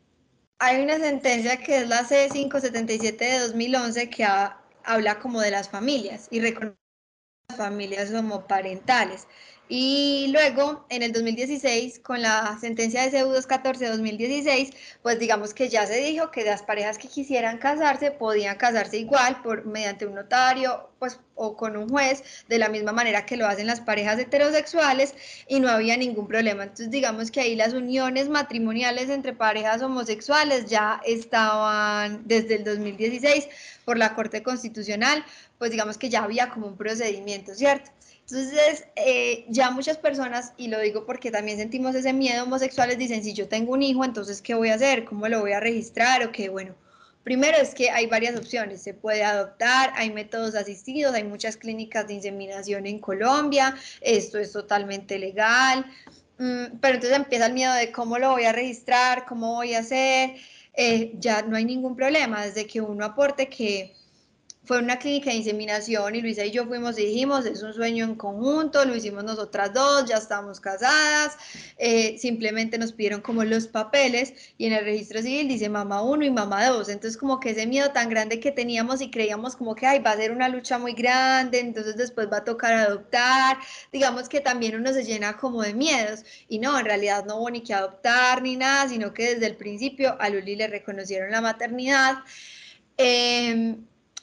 hay 0.58 0.82
una 0.82 0.98
sentencia 0.98 1.56
que 1.58 1.78
es 1.78 1.88
la 1.88 2.02
C577 2.04 3.18
de 3.18 3.38
2011 3.40 4.10
que 4.10 4.24
habla 4.84 5.18
como 5.18 5.40
de 5.40 5.50
las 5.50 5.68
familias 5.68 6.28
y 6.30 6.40
reconoce 6.40 6.76
las 7.48 7.58
familias 7.58 8.12
homoparentales. 8.12 9.26
Y 9.72 10.26
luego, 10.32 10.84
en 10.88 11.04
el 11.04 11.12
2016, 11.12 12.00
con 12.00 12.22
la 12.22 12.58
sentencia 12.60 13.04
de 13.04 13.10
CEU 13.12 13.32
214-2016, 13.32 14.74
pues 15.00 15.20
digamos 15.20 15.54
que 15.54 15.68
ya 15.68 15.86
se 15.86 16.00
dijo 16.00 16.32
que 16.32 16.42
las 16.42 16.64
parejas 16.64 16.98
que 16.98 17.06
quisieran 17.06 17.58
casarse 17.58 18.10
podían 18.10 18.56
casarse 18.56 18.98
igual 18.98 19.40
por 19.42 19.66
mediante 19.66 20.06
un 20.06 20.16
notario, 20.16 20.90
pues 20.98 21.20
o 21.36 21.56
con 21.56 21.76
un 21.76 21.88
juez, 21.88 22.24
de 22.48 22.58
la 22.58 22.68
misma 22.68 22.90
manera 22.90 23.24
que 23.26 23.36
lo 23.36 23.46
hacen 23.46 23.68
las 23.68 23.80
parejas 23.80 24.18
heterosexuales 24.18 25.14
y 25.46 25.60
no 25.60 25.68
había 25.68 25.96
ningún 25.96 26.26
problema. 26.26 26.64
Entonces, 26.64 26.90
digamos 26.90 27.30
que 27.30 27.40
ahí 27.40 27.54
las 27.54 27.72
uniones 27.72 28.28
matrimoniales 28.28 29.08
entre 29.08 29.34
parejas 29.34 29.82
homosexuales 29.82 30.66
ya 30.66 31.00
estaban 31.06 32.26
desde 32.26 32.56
el 32.56 32.64
2016 32.64 33.48
por 33.84 33.98
la 33.98 34.16
Corte 34.16 34.42
Constitucional, 34.42 35.24
pues 35.58 35.70
digamos 35.70 35.96
que 35.96 36.08
ya 36.08 36.24
había 36.24 36.48
como 36.48 36.66
un 36.66 36.76
procedimiento, 36.76 37.54
¿cierto? 37.54 37.92
Entonces, 38.30 38.84
eh, 38.96 39.44
ya 39.48 39.70
muchas 39.70 39.96
personas, 39.96 40.52
y 40.56 40.68
lo 40.68 40.78
digo 40.80 41.04
porque 41.04 41.30
también 41.30 41.58
sentimos 41.58 41.94
ese 41.94 42.12
miedo 42.12 42.44
homosexuales, 42.44 42.96
dicen, 42.96 43.24
si 43.24 43.32
yo 43.32 43.48
tengo 43.48 43.72
un 43.72 43.82
hijo, 43.82 44.04
entonces, 44.04 44.40
¿qué 44.40 44.54
voy 44.54 44.68
a 44.68 44.74
hacer? 44.74 45.04
¿Cómo 45.04 45.26
lo 45.28 45.40
voy 45.40 45.52
a 45.52 45.60
registrar? 45.60 46.24
O 46.24 46.30
qué, 46.30 46.48
bueno, 46.48 46.74
primero 47.24 47.58
es 47.58 47.74
que 47.74 47.90
hay 47.90 48.06
varias 48.06 48.36
opciones, 48.36 48.82
se 48.82 48.94
puede 48.94 49.24
adoptar, 49.24 49.92
hay 49.96 50.10
métodos 50.10 50.54
asistidos, 50.54 51.14
hay 51.14 51.24
muchas 51.24 51.56
clínicas 51.56 52.06
de 52.06 52.14
inseminación 52.14 52.86
en 52.86 52.98
Colombia, 52.98 53.74
esto 54.00 54.38
es 54.38 54.52
totalmente 54.52 55.18
legal, 55.18 55.86
mm, 56.38 56.78
pero 56.80 56.94
entonces 56.94 57.18
empieza 57.18 57.46
el 57.46 57.52
miedo 57.52 57.74
de 57.74 57.90
cómo 57.92 58.18
lo 58.18 58.30
voy 58.30 58.44
a 58.44 58.52
registrar, 58.52 59.26
cómo 59.26 59.54
voy 59.56 59.74
a 59.74 59.80
hacer, 59.80 60.36
eh, 60.74 61.12
ya 61.18 61.42
no 61.42 61.56
hay 61.56 61.64
ningún 61.64 61.96
problema, 61.96 62.44
desde 62.46 62.66
que 62.66 62.80
uno 62.80 63.04
aporte 63.04 63.48
que 63.48 63.94
fue 64.62 64.78
una 64.78 64.98
clínica 64.98 65.30
de 65.30 65.36
inseminación 65.36 66.14
y 66.14 66.20
Luisa 66.20 66.44
y 66.44 66.50
yo 66.50 66.66
fuimos 66.66 66.98
y 66.98 67.06
dijimos, 67.06 67.46
es 67.46 67.62
un 67.62 67.72
sueño 67.72 68.04
en 68.04 68.14
conjunto, 68.14 68.84
lo 68.84 68.94
hicimos 68.94 69.24
nosotras 69.24 69.72
dos, 69.72 70.04
ya 70.04 70.18
estamos 70.18 70.60
casadas, 70.60 71.36
eh, 71.78 72.18
simplemente 72.18 72.76
nos 72.76 72.92
pidieron 72.92 73.22
como 73.22 73.42
los 73.44 73.66
papeles 73.66 74.34
y 74.58 74.66
en 74.66 74.74
el 74.74 74.84
registro 74.84 75.22
civil 75.22 75.48
dice 75.48 75.68
mamá 75.68 76.02
uno 76.02 76.24
y 76.24 76.30
mamá 76.30 76.66
dos, 76.66 76.88
entonces 76.90 77.16
como 77.16 77.40
que 77.40 77.50
ese 77.50 77.66
miedo 77.66 77.90
tan 77.92 78.10
grande 78.10 78.38
que 78.38 78.52
teníamos 78.52 79.00
y 79.00 79.10
creíamos 79.10 79.56
como 79.56 79.74
que 79.74 79.86
ay, 79.86 80.00
va 80.00 80.12
a 80.12 80.16
ser 80.16 80.30
una 80.30 80.48
lucha 80.48 80.78
muy 80.78 80.92
grande, 80.92 81.60
entonces 81.60 81.96
después 81.96 82.28
va 82.30 82.38
a 82.38 82.44
tocar 82.44 82.74
adoptar, 82.74 83.56
digamos 83.92 84.28
que 84.28 84.40
también 84.40 84.76
uno 84.76 84.92
se 84.92 85.04
llena 85.04 85.38
como 85.38 85.62
de 85.62 85.72
miedos 85.72 86.20
y 86.48 86.58
no, 86.58 86.78
en 86.78 86.84
realidad 86.84 87.24
no 87.24 87.36
hubo 87.38 87.50
ni 87.50 87.62
que 87.62 87.72
adoptar 87.72 88.42
ni 88.42 88.56
nada, 88.56 88.88
sino 88.88 89.14
que 89.14 89.34
desde 89.34 89.46
el 89.46 89.56
principio 89.56 90.16
a 90.20 90.28
Luli 90.28 90.54
le 90.54 90.68
reconocieron 90.68 91.30
la 91.30 91.40
maternidad. 91.40 92.18
Eh, 92.98 93.76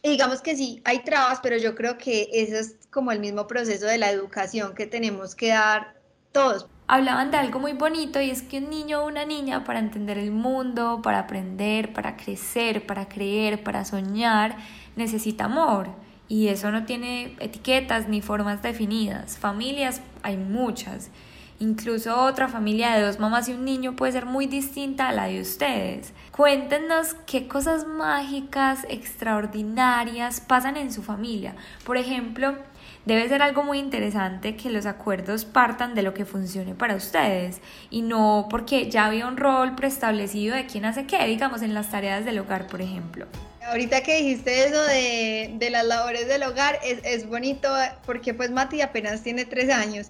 digamos 0.04 0.42
que 0.42 0.56
sí, 0.56 0.82
hay 0.86 1.00
trabas, 1.04 1.39
pero 1.42 1.58
yo 1.58 1.75
creo 1.75 1.98
que 1.98 2.30
eso 2.32 2.58
es 2.58 2.75
como 2.92 3.12
el 3.12 3.20
mismo 3.20 3.48
proceso 3.48 3.86
de 3.86 3.98
la 3.98 4.12
educación 4.12 4.74
que 4.75 4.88
tenemos 4.88 5.36
que 5.36 5.50
dar 5.50 5.96
todos. 6.32 6.68
Hablaban 6.88 7.32
de 7.32 7.38
algo 7.38 7.60
muy 7.60 7.74
bonito 7.74 8.22
y 8.22 8.30
es 8.30 8.44
que 8.44 8.60
un 8.60 8.70
niño 8.70 9.01
o 9.01 9.08
una 9.08 9.25
niña 9.25 9.66
para 9.66 9.80
entender 9.80 10.18
el 10.18 10.32
mundo, 10.32 11.01
para 11.04 11.20
aprender, 11.20 11.92
para 11.92 12.16
crecer, 12.16 12.86
para 12.86 13.10
creer, 13.10 13.62
para 13.62 13.84
soñar, 13.84 14.58
necesita 14.96 15.46
amor. 15.46 15.89
Y 16.30 16.48
eso 16.48 16.72
no 16.72 16.86
tiene 16.86 17.36
etiquetas 17.39 18.08
ni 18.08 18.22
formas 18.22 18.62
definidas. 18.62 19.38
Familias 19.38 20.01
hay 20.24 20.38
muchas. 20.38 21.10
Incluso 21.59 22.21
otra 22.21 22.47
familia 22.47 22.93
de 22.93 23.01
dos 23.01 23.19
mamás 23.19 23.49
y 23.49 23.53
un 23.53 23.65
niño 23.65 23.95
puede 23.95 24.11
ser 24.11 24.27
muy 24.27 24.45
distinta 24.45 25.09
a 25.09 25.11
la 25.11 25.25
de 25.25 25.41
ustedes. 25.41 26.13
Cuéntenos 26.31 27.15
qué 27.25 27.47
cosas 27.47 27.87
mágicas, 27.87 28.85
extraordinarias 28.89 30.39
pasan 30.39 30.77
en 30.77 30.93
su 30.93 31.01
familia. 31.01 31.55
Por 31.83 31.97
ejemplo, 31.97 32.55
debe 33.05 33.27
ser 33.27 33.41
algo 33.41 33.63
muy 33.63 33.79
interesante 33.79 34.55
que 34.55 34.69
los 34.69 34.85
acuerdos 34.85 35.45
partan 35.45 35.95
de 35.95 36.03
lo 36.03 36.13
que 36.13 36.25
funcione 36.25 36.75
para 36.75 36.95
ustedes 36.95 37.59
y 37.89 38.03
no 38.03 38.47
porque 38.51 38.91
ya 38.91 39.05
había 39.05 39.27
un 39.27 39.37
rol 39.37 39.73
preestablecido 39.73 40.55
de 40.55 40.67
quién 40.67 40.85
hace 40.85 41.07
qué, 41.07 41.25
digamos 41.25 41.63
en 41.63 41.73
las 41.73 41.89
tareas 41.89 42.23
del 42.23 42.37
hogar, 42.37 42.67
por 42.67 42.81
ejemplo. 42.81 43.25
Ahorita 43.65 44.01
que 44.03 44.17
dijiste 44.17 44.65
eso 44.65 44.81
de, 44.83 45.55
de 45.55 45.69
las 45.71 45.85
labores 45.85 46.27
del 46.27 46.43
hogar, 46.43 46.79
es, 46.83 46.99
es 47.03 47.27
bonito 47.27 47.67
porque 48.05 48.35
pues 48.35 48.51
Mati 48.51 48.81
apenas 48.81 49.23
tiene 49.23 49.43
tres 49.45 49.71
años, 49.71 50.09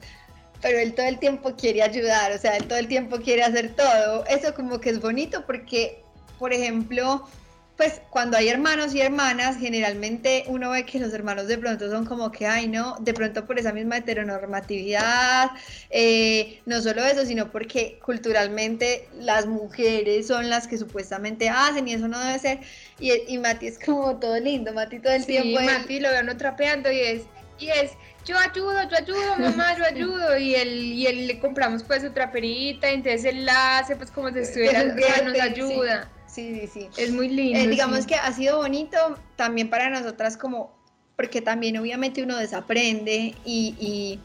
pero 0.62 0.80
él 0.80 0.94
todo 0.96 1.06
el 1.08 1.20
tiempo 1.20 1.56
quiere 1.56 1.82
ayudar, 1.84 2.32
o 2.32 2.38
sea, 2.38 2.58
él 2.58 2.68
todo 2.68 2.80
el 2.80 2.88
tiempo 2.88 3.18
quiere 3.20 3.44
hacer 3.44 3.76
todo. 3.76 4.26
Eso 4.28 4.54
como 4.54 4.80
que 4.80 4.90
es 4.92 5.00
bonito 5.02 5.46
porque, 5.46 6.04
por 6.38 6.54
ejemplo, 6.54 7.28
pues 7.76 8.02
cuando 8.10 8.38
hay 8.38 8.48
hermanos 8.50 8.96
y 8.96 9.02
hermanas, 9.02 9.58
generalmente 9.60 10.46
uno 10.48 10.72
ve 10.72 10.84
que 10.86 11.00
los 11.00 11.14
hermanos 11.14 11.48
de 11.48 11.60
pronto 11.60 11.90
son 11.92 12.06
como 12.06 12.32
que, 12.32 12.48
ay, 12.48 12.68
no, 12.68 12.96
de 13.02 13.14
pronto 13.14 13.46
por 13.46 13.60
esa 13.60 13.72
misma 13.72 13.98
heteronormatividad, 13.98 15.52
eh, 15.92 16.62
no 16.66 16.82
solo 16.82 17.06
eso, 17.06 17.24
sino 17.26 17.52
porque 17.52 18.00
culturalmente 18.04 19.10
las 19.14 19.46
mujeres 19.46 20.28
son 20.28 20.50
las 20.50 20.68
que 20.68 20.78
supuestamente 20.80 21.50
hacen 21.50 21.88
y 21.88 21.94
eso 21.94 22.08
no 22.08 22.20
debe 22.20 22.40
ser. 22.40 22.60
Y, 23.00 23.12
y 23.28 23.38
Mati 23.38 23.68
es 23.68 23.78
como 23.78 24.20
todo 24.20 24.40
lindo, 24.40 24.74
Mati 24.74 25.00
todo 25.00 25.14
el 25.14 25.24
Sí, 25.24 25.34
tiempo. 25.34 25.60
él- 25.60 25.66
Mati 25.66 26.00
lo 26.00 26.10
veo 26.10 26.24
no 26.24 26.36
trapeando 26.36 26.92
y 26.92 27.00
es, 27.00 27.22
y 27.60 27.70
es, 27.70 27.92
yo 28.28 28.38
ayudo, 28.38 28.84
yo 28.90 28.98
ayudo, 28.98 29.36
mamá, 29.40 29.78
yo 29.78 29.86
ayudo. 29.86 30.38
Y 30.38 30.56
él, 30.56 30.70
y 30.70 31.08
él 31.08 31.28
le 31.28 31.40
compramos 31.40 31.84
pues 31.84 32.04
su 32.04 32.12
traperita, 32.12 32.90
entonces 32.90 33.26
él 33.26 33.48
hace 33.50 33.96
pues 33.96 34.12
como 34.12 34.30
si 34.30 34.40
estuviera, 34.40 34.82
o 34.82 35.00
sea, 35.00 35.24
nos 35.24 35.40
ayuda. 35.40 36.12
Sí, 36.28 36.60
sí, 36.62 36.68
sí. 36.68 36.90
Es 36.98 37.12
muy 37.12 37.30
lindo. 37.30 37.60
Eh, 37.60 37.68
digamos 37.68 38.00
sí. 38.02 38.08
que 38.08 38.16
ha 38.16 38.32
sido 38.34 38.58
bonito 38.58 38.98
también 39.38 39.70
para 39.70 39.90
nosotras 39.90 40.36
como, 40.36 40.78
porque 41.16 41.42
también 41.42 41.78
obviamente 41.78 42.22
uno 42.22 42.38
desaprende 42.38 43.34
y, 43.46 43.76
y, 43.80 44.20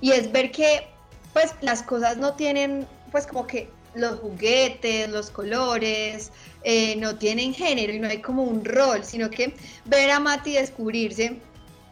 y 0.00 0.12
es 0.12 0.30
ver 0.30 0.50
que 0.52 0.86
pues 1.32 1.54
las 1.60 1.82
cosas 1.82 2.16
no 2.16 2.34
tienen 2.34 2.86
pues 3.10 3.26
como 3.26 3.46
que 3.46 3.68
los 3.94 4.20
juguetes, 4.20 5.08
los 5.08 5.30
colores, 5.30 6.30
eh, 6.62 6.96
no 6.96 7.16
tienen 7.16 7.54
género 7.54 7.92
y 7.92 7.98
no 7.98 8.08
hay 8.08 8.18
como 8.18 8.44
un 8.44 8.64
rol, 8.64 9.04
sino 9.04 9.30
que 9.30 9.54
ver 9.86 10.10
a 10.10 10.20
Mati 10.20 10.52
descubrirse, 10.52 11.38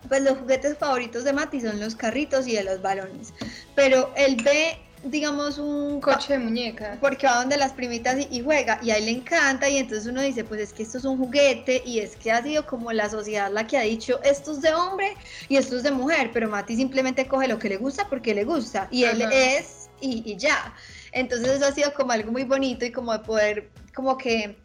pues 0.08 0.22
los 0.22 0.38
juguetes 0.38 0.76
favoritos 0.78 1.24
de 1.24 1.32
Mati 1.32 1.60
son 1.60 1.80
los 1.80 1.94
carritos 1.94 2.46
y 2.46 2.54
de 2.54 2.64
los 2.64 2.82
balones, 2.82 3.32
pero 3.74 4.12
él 4.16 4.36
ve 4.44 4.78
digamos 5.04 5.58
un 5.58 6.00
coche 6.00 6.32
de 6.32 6.38
muñeca. 6.40 6.98
porque 7.00 7.26
va 7.26 7.36
donde 7.36 7.56
las 7.56 7.72
primitas 7.72 8.16
y, 8.18 8.38
y 8.38 8.42
juega 8.42 8.80
y 8.82 8.90
a 8.90 8.96
él 8.96 9.04
le 9.04 9.12
encanta 9.12 9.68
y 9.68 9.76
entonces 9.76 10.06
uno 10.06 10.20
dice 10.20 10.42
pues 10.42 10.60
es 10.60 10.72
que 10.72 10.82
esto 10.82 10.98
es 10.98 11.04
un 11.04 11.18
juguete 11.18 11.82
y 11.84 12.00
es 12.00 12.16
que 12.16 12.32
ha 12.32 12.42
sido 12.42 12.66
como 12.66 12.90
la 12.92 13.08
sociedad 13.08 13.52
la 13.52 13.66
que 13.66 13.76
ha 13.78 13.82
dicho 13.82 14.18
esto 14.24 14.52
es 14.52 14.62
de 14.62 14.74
hombre 14.74 15.14
y 15.48 15.58
esto 15.58 15.76
es 15.76 15.84
de 15.84 15.92
mujer 15.92 16.30
pero 16.32 16.48
Mati 16.48 16.74
simplemente 16.74 17.28
coge 17.28 17.46
lo 17.46 17.58
que 17.58 17.68
le 17.68 17.76
gusta 17.76 18.08
porque 18.08 18.34
le 18.34 18.44
gusta 18.44 18.88
y 18.90 19.04
él 19.04 19.22
es 19.30 19.86
y, 20.00 20.22
y 20.30 20.36
ya. 20.36 20.74
Entonces 21.12 21.48
eso 21.48 21.66
ha 21.66 21.72
sido 21.72 21.94
como 21.94 22.12
algo 22.12 22.32
muy 22.32 22.44
bonito 22.44 22.84
y 22.84 22.92
como 22.92 23.12
de 23.12 23.20
poder 23.20 23.70
como 23.94 24.18
que 24.18 24.56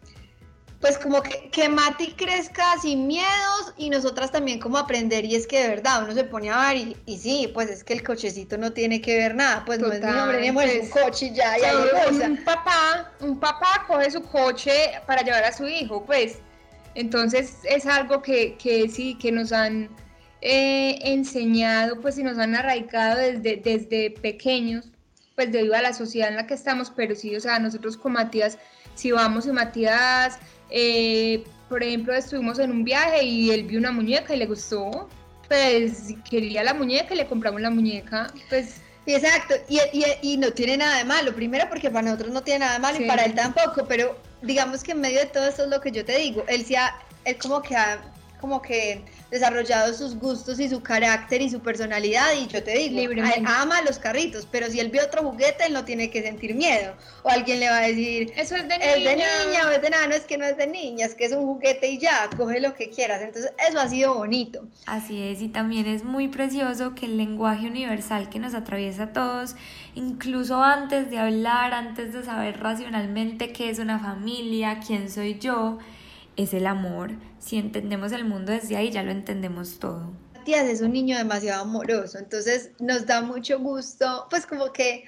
pues 0.81 0.97
como 0.97 1.21
que, 1.21 1.50
que 1.51 1.69
Mati 1.69 2.13
crezca 2.13 2.63
sin 2.81 3.05
miedos 3.05 3.73
y 3.77 3.91
nosotras 3.91 4.31
también 4.31 4.59
como 4.59 4.79
aprender 4.79 5.23
y 5.25 5.35
es 5.35 5.45
que 5.45 5.61
de 5.61 5.69
verdad 5.69 6.03
uno 6.03 6.13
se 6.13 6.23
pone 6.23 6.50
a 6.50 6.69
ver 6.69 6.77
y, 6.77 6.97
y 7.05 7.19
sí, 7.19 7.51
pues 7.53 7.69
es 7.69 7.83
que 7.83 7.93
el 7.93 8.03
cochecito 8.03 8.57
no 8.57 8.73
tiene 8.73 9.00
que 9.00 9.15
ver 9.15 9.35
nada, 9.35 9.63
pues 9.63 9.79
no 9.79 9.91
es 9.91 10.01
mi 10.01 10.07
nombre, 10.07 10.41
ni 10.41 10.47
es 10.47 10.51
un 10.51 10.89
pues, 10.89 10.89
coche 10.89 11.27
y 11.27 11.35
ya, 11.35 11.59
y 11.59 11.61
ahí 11.61 11.75
un, 12.09 12.21
un 12.31 12.43
papá, 12.43 13.11
un 13.19 13.39
papá 13.39 13.85
coge 13.88 14.09
su 14.09 14.23
coche 14.23 14.71
para 15.05 15.21
llevar 15.21 15.43
a 15.43 15.53
su 15.53 15.67
hijo, 15.67 16.03
pues. 16.03 16.39
Entonces 16.95 17.59
es 17.63 17.85
algo 17.85 18.21
que, 18.21 18.57
que 18.57 18.89
sí, 18.89 19.17
que 19.17 19.31
nos 19.31 19.53
han 19.53 19.89
eh, 20.41 20.97
enseñado, 21.03 22.01
pues 22.01 22.17
y 22.17 22.23
nos 22.23 22.39
han 22.39 22.55
arraigado 22.55 23.19
desde, 23.19 23.57
desde 23.57 24.09
pequeños, 24.09 24.89
pues 25.35 25.51
debido 25.51 25.75
a 25.75 25.81
la 25.81 25.93
sociedad 25.93 26.29
en 26.29 26.35
la 26.35 26.47
que 26.47 26.55
estamos, 26.55 26.91
pero 26.93 27.15
sí, 27.15 27.35
o 27.35 27.39
sea, 27.39 27.59
nosotros 27.59 27.95
con 27.95 28.13
Matías, 28.13 28.57
si 28.95 29.11
vamos 29.11 29.45
y 29.45 29.51
Matías, 29.51 30.39
eh, 30.71 31.43
por 31.69 31.83
ejemplo, 31.83 32.13
estuvimos 32.13 32.59
en 32.59 32.71
un 32.71 32.83
viaje 32.83 33.23
y 33.23 33.51
él 33.51 33.63
vio 33.63 33.79
una 33.79 33.91
muñeca 33.91 34.33
y 34.33 34.37
le 34.39 34.45
gustó, 34.45 35.07
pues 35.47 36.13
quería 36.29 36.63
la 36.63 36.73
muñeca 36.73 37.13
y 37.13 37.17
le 37.17 37.25
compramos 37.27 37.61
la 37.61 37.69
muñeca, 37.69 38.31
pues 38.49 38.75
Exacto, 39.07 39.55
y, 39.67 39.79
y- 39.93 40.05
y 40.33 40.37
no 40.37 40.51
tiene 40.51 40.77
nada 40.77 40.97
de 40.99 41.05
malo, 41.05 41.33
primero 41.33 41.65
porque 41.69 41.89
para 41.89 42.03
nosotros 42.03 42.31
no 42.31 42.43
tiene 42.43 42.59
nada 42.59 42.73
de 42.73 42.79
malo 42.79 42.97
Sí. 42.97 43.03
y 43.03 43.07
para 43.07 43.23
él 43.25 43.33
tampoco, 43.33 43.85
pero 43.87 44.15
digamos 44.43 44.83
que 44.83 44.91
en 44.91 45.01
medio 45.01 45.19
de 45.19 45.25
todo 45.25 45.47
esto 45.47 45.63
es 45.63 45.69
lo 45.69 45.81
que 45.81 45.91
yo 45.91 46.05
te 46.05 46.17
digo, 46.19 46.43
él 46.47 46.63
sí 46.63 46.75
ha, 46.75 46.93
él 47.25 47.35
como 47.37 47.61
que 47.63 47.75
ha 47.75 47.99
como 48.39 48.61
que 48.61 49.03
desarrollado 49.31 49.93
sus 49.93 50.15
gustos 50.15 50.59
y 50.59 50.67
su 50.67 50.83
carácter 50.83 51.41
y 51.41 51.50
su 51.50 51.61
personalidad 51.61 52.33
y 52.38 52.47
yo 52.47 52.61
te 52.61 52.77
digo, 52.77 53.00
Libremente. 53.00 53.41
ama 53.45 53.81
los 53.81 53.97
carritos, 53.97 54.45
pero 54.51 54.69
si 54.69 54.79
él 54.79 54.89
ve 54.89 55.00
otro 55.01 55.23
juguete 55.23 55.65
él 55.67 55.73
no 55.73 55.85
tiene 55.85 56.09
que 56.09 56.21
sentir 56.21 56.53
miedo 56.53 56.93
o 57.23 57.29
alguien 57.29 57.61
le 57.61 57.69
va 57.69 57.77
a 57.77 57.88
decir, 57.88 58.33
eso 58.35 58.55
es 58.55 58.67
de 58.67 58.75
es 58.75 59.03
de 59.03 59.15
niña. 59.15 59.27
niña 59.45 59.67
o 59.67 59.71
es 59.71 59.81
de 59.81 59.89
nada, 59.89 60.07
no 60.07 60.13
es 60.13 60.23
que 60.23 60.38
no 60.38 60.45
es 60.45 60.57
de 60.57 60.67
niña, 60.67 61.05
es 61.05 61.15
que 61.15 61.25
es 61.25 61.31
un 61.31 61.45
juguete 61.45 61.89
y 61.89 61.97
ya, 61.97 62.29
coge 62.35 62.59
lo 62.59 62.75
que 62.75 62.89
quieras, 62.89 63.21
entonces 63.21 63.51
eso 63.69 63.79
ha 63.79 63.88
sido 63.88 64.15
bonito. 64.15 64.67
Así 64.85 65.21
es, 65.23 65.41
y 65.41 65.47
también 65.47 65.88
es 65.88 66.03
muy 66.03 66.27
precioso 66.27 66.93
que 66.93 67.05
el 67.05 67.17
lenguaje 67.17 67.67
universal 67.67 68.29
que 68.29 68.39
nos 68.39 68.53
atraviesa 68.53 69.03
a 69.03 69.13
todos, 69.13 69.55
incluso 69.95 70.61
antes 70.61 71.09
de 71.09 71.19
hablar, 71.19 71.73
antes 71.73 72.11
de 72.13 72.23
saber 72.23 72.59
racionalmente 72.59 73.53
qué 73.53 73.69
es 73.69 73.79
una 73.79 73.97
familia, 73.97 74.79
quién 74.85 75.09
soy 75.09 75.39
yo, 75.39 75.77
es 76.43 76.53
el 76.53 76.67
amor. 76.67 77.12
Si 77.39 77.57
entendemos 77.57 78.12
el 78.12 78.25
mundo 78.25 78.51
desde 78.51 78.75
ahí, 78.75 78.91
ya 78.91 79.03
lo 79.03 79.12
entendemos 79.12 79.79
todo. 79.79 80.12
Matías 80.36 80.67
es 80.67 80.81
un 80.81 80.93
niño 80.93 81.17
demasiado 81.17 81.63
amoroso, 81.63 82.17
entonces 82.17 82.71
nos 82.79 83.05
da 83.05 83.21
mucho 83.21 83.60
gusto, 83.60 84.25
pues 84.29 84.45
como 84.48 84.74
que, 84.74 85.05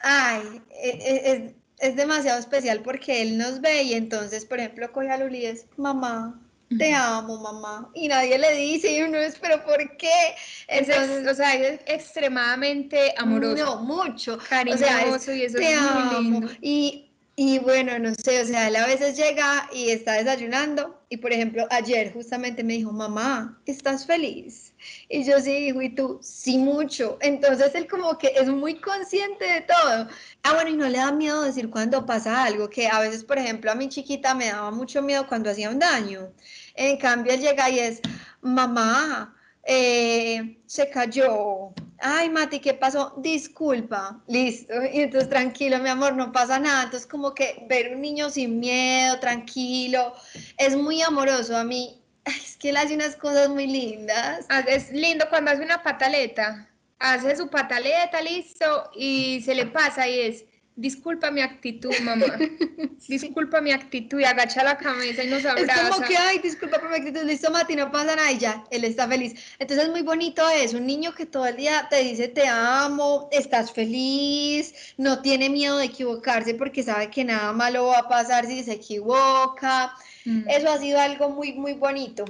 ay, 0.00 0.62
e, 0.70 0.88
e, 0.90 1.32
es, 1.32 1.54
es 1.80 1.96
demasiado 1.96 2.38
especial 2.38 2.80
porque 2.82 3.22
él 3.22 3.36
nos 3.36 3.60
ve 3.60 3.82
y 3.82 3.94
entonces, 3.94 4.44
por 4.44 4.60
ejemplo, 4.60 4.92
coge 4.92 5.10
a 5.10 5.18
Luli 5.18 5.38
y 5.38 5.46
es, 5.46 5.66
mamá, 5.76 6.40
te 6.78 6.94
amo, 6.94 7.38
mamá. 7.38 7.90
Y 7.94 8.08
nadie 8.08 8.38
le 8.38 8.54
dice, 8.54 8.92
y 8.96 9.02
uno 9.02 9.18
es, 9.18 9.36
pero 9.40 9.64
¿por 9.64 9.96
qué? 9.96 10.34
Entonces, 10.68 11.26
o 11.26 11.34
sea, 11.34 11.54
es 11.54 11.80
extremadamente 11.86 13.12
amoroso. 13.16 13.64
No, 13.64 13.82
mucho. 13.82 14.38
Cariñoso 14.48 15.32
y 15.32 15.42
eso 15.42 15.58
te 15.58 15.72
es 15.72 15.80
muy 15.80 15.88
amo. 15.88 16.20
lindo. 16.20 16.48
Y, 16.60 17.09
y 17.36 17.58
bueno, 17.58 17.98
no 17.98 18.14
sé, 18.14 18.42
o 18.42 18.44
sea, 18.44 18.68
él 18.68 18.76
a 18.76 18.86
veces 18.86 19.16
llega 19.16 19.68
y 19.72 19.90
está 19.90 20.14
desayunando 20.14 21.00
y, 21.08 21.16
por 21.16 21.32
ejemplo, 21.32 21.66
ayer 21.70 22.12
justamente 22.12 22.62
me 22.62 22.74
dijo, 22.74 22.92
mamá, 22.92 23.60
¿estás 23.66 24.04
feliz? 24.06 24.74
Y 25.08 25.24
yo 25.24 25.40
sí, 25.40 25.68
hijo, 25.68 25.80
¿y 25.80 25.94
tú? 25.94 26.18
Sí, 26.22 26.58
mucho. 26.58 27.18
Entonces 27.20 27.74
él 27.74 27.88
como 27.88 28.18
que 28.18 28.28
es 28.36 28.48
muy 28.48 28.80
consciente 28.80 29.44
de 29.44 29.60
todo. 29.62 30.08
Ah, 30.42 30.54
bueno, 30.54 30.70
y 30.70 30.76
no 30.76 30.88
le 30.88 30.98
da 30.98 31.12
miedo 31.12 31.42
decir 31.42 31.70
cuando 31.70 32.04
pasa 32.04 32.44
algo, 32.44 32.68
que 32.68 32.88
a 32.88 33.00
veces, 33.00 33.24
por 33.24 33.38
ejemplo, 33.38 33.70
a 33.70 33.74
mi 33.74 33.88
chiquita 33.88 34.34
me 34.34 34.46
daba 34.46 34.70
mucho 34.70 35.00
miedo 35.02 35.26
cuando 35.26 35.50
hacía 35.50 35.70
un 35.70 35.78
daño. 35.78 36.32
En 36.74 36.96
cambio, 36.98 37.32
él 37.32 37.40
llega 37.40 37.70
y 37.70 37.78
es, 37.78 38.00
mamá, 38.42 39.34
eh, 39.64 40.58
se 40.66 40.90
cayó. 40.90 41.72
Ay, 42.02 42.30
Mati, 42.30 42.60
¿qué 42.60 42.74
pasó? 42.74 43.12
Disculpa, 43.18 44.22
listo. 44.26 44.74
Y 44.92 45.00
entonces, 45.00 45.28
tranquilo, 45.28 45.78
mi 45.78 45.88
amor, 45.90 46.14
no 46.14 46.32
pasa 46.32 46.58
nada. 46.58 46.84
Entonces, 46.84 47.06
como 47.06 47.34
que 47.34 47.66
ver 47.68 47.94
un 47.94 48.00
niño 48.00 48.30
sin 48.30 48.58
miedo, 48.58 49.18
tranquilo, 49.20 50.14
es 50.56 50.76
muy 50.76 51.02
amoroso. 51.02 51.56
A 51.56 51.64
mí, 51.64 52.02
es 52.24 52.56
que 52.56 52.70
él 52.70 52.76
hace 52.76 52.94
unas 52.94 53.16
cosas 53.16 53.48
muy 53.50 53.66
lindas. 53.66 54.46
Ah, 54.48 54.60
Es 54.66 54.90
lindo 54.92 55.26
cuando 55.28 55.50
hace 55.50 55.62
una 55.62 55.82
pataleta. 55.82 56.68
Hace 56.98 57.36
su 57.36 57.48
pataleta, 57.48 58.20
listo, 58.20 58.90
y 58.94 59.40
se 59.42 59.54
le 59.54 59.66
pasa 59.66 60.06
y 60.08 60.20
es, 60.20 60.44
disculpa 60.80 61.30
mi 61.30 61.42
actitud, 61.42 61.92
mamá. 62.02 62.26
Disculpa 63.08 63.60
mi 63.60 63.72
actitud 63.72 64.20
y 64.20 64.24
agacha 64.24 64.62
la 64.64 64.76
cabeza 64.76 65.22
y 65.24 65.28
nos 65.28 65.40
Es 65.40 65.46
abraza. 65.46 65.90
como 65.90 66.06
que, 66.06 66.16
ay, 66.16 66.38
disculpa 66.38 66.78
por 66.78 66.90
mi 66.90 66.96
actitud, 66.96 67.22
listo, 67.24 67.50
Mati, 67.50 67.74
no 67.76 67.90
pasa 67.90 68.16
nada 68.16 68.30
y 68.32 68.38
ya, 68.38 68.64
él 68.70 68.84
está 68.84 69.06
feliz. 69.08 69.34
Entonces 69.58 69.86
es 69.86 69.90
muy 69.90 70.02
bonito 70.02 70.48
eso, 70.50 70.78
un 70.78 70.86
niño 70.86 71.12
que 71.14 71.26
todo 71.26 71.46
el 71.46 71.56
día 71.56 71.86
te 71.90 72.02
dice 72.02 72.28
te 72.28 72.46
amo, 72.46 73.28
estás 73.32 73.72
feliz, 73.72 74.74
no 74.96 75.20
tiene 75.22 75.50
miedo 75.50 75.78
de 75.78 75.86
equivocarse 75.86 76.54
porque 76.54 76.82
sabe 76.82 77.10
que 77.10 77.24
nada 77.24 77.52
malo 77.52 77.86
va 77.86 77.98
a 78.00 78.08
pasar 78.08 78.46
si 78.46 78.62
se 78.62 78.72
equivoca. 78.72 79.92
Mm. 80.24 80.48
Eso 80.48 80.70
ha 80.70 80.78
sido 80.78 81.00
algo 81.00 81.30
muy, 81.30 81.52
muy 81.52 81.74
bonito. 81.74 82.24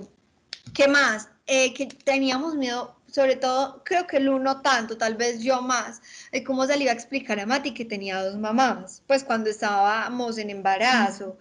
¿Qué 0.72 0.88
más? 0.88 1.28
Eh, 1.46 1.74
que 1.74 1.86
teníamos 1.86 2.54
miedo, 2.54 2.96
sobre 3.12 3.36
todo, 3.36 3.82
creo 3.84 4.06
que 4.06 4.18
el 4.18 4.28
uno 4.28 4.60
tanto, 4.60 4.96
tal 4.96 5.16
vez 5.16 5.42
yo 5.42 5.62
más, 5.62 6.00
de 6.32 6.44
cómo 6.44 6.66
se 6.66 6.76
le 6.76 6.84
iba 6.84 6.92
a 6.92 6.94
explicar 6.94 7.38
a 7.40 7.46
Mati 7.46 7.72
que 7.72 7.84
tenía 7.84 8.22
dos 8.22 8.36
mamás, 8.36 9.02
pues 9.06 9.24
cuando 9.24 9.50
estábamos 9.50 10.38
en 10.38 10.50
embarazo. 10.50 11.36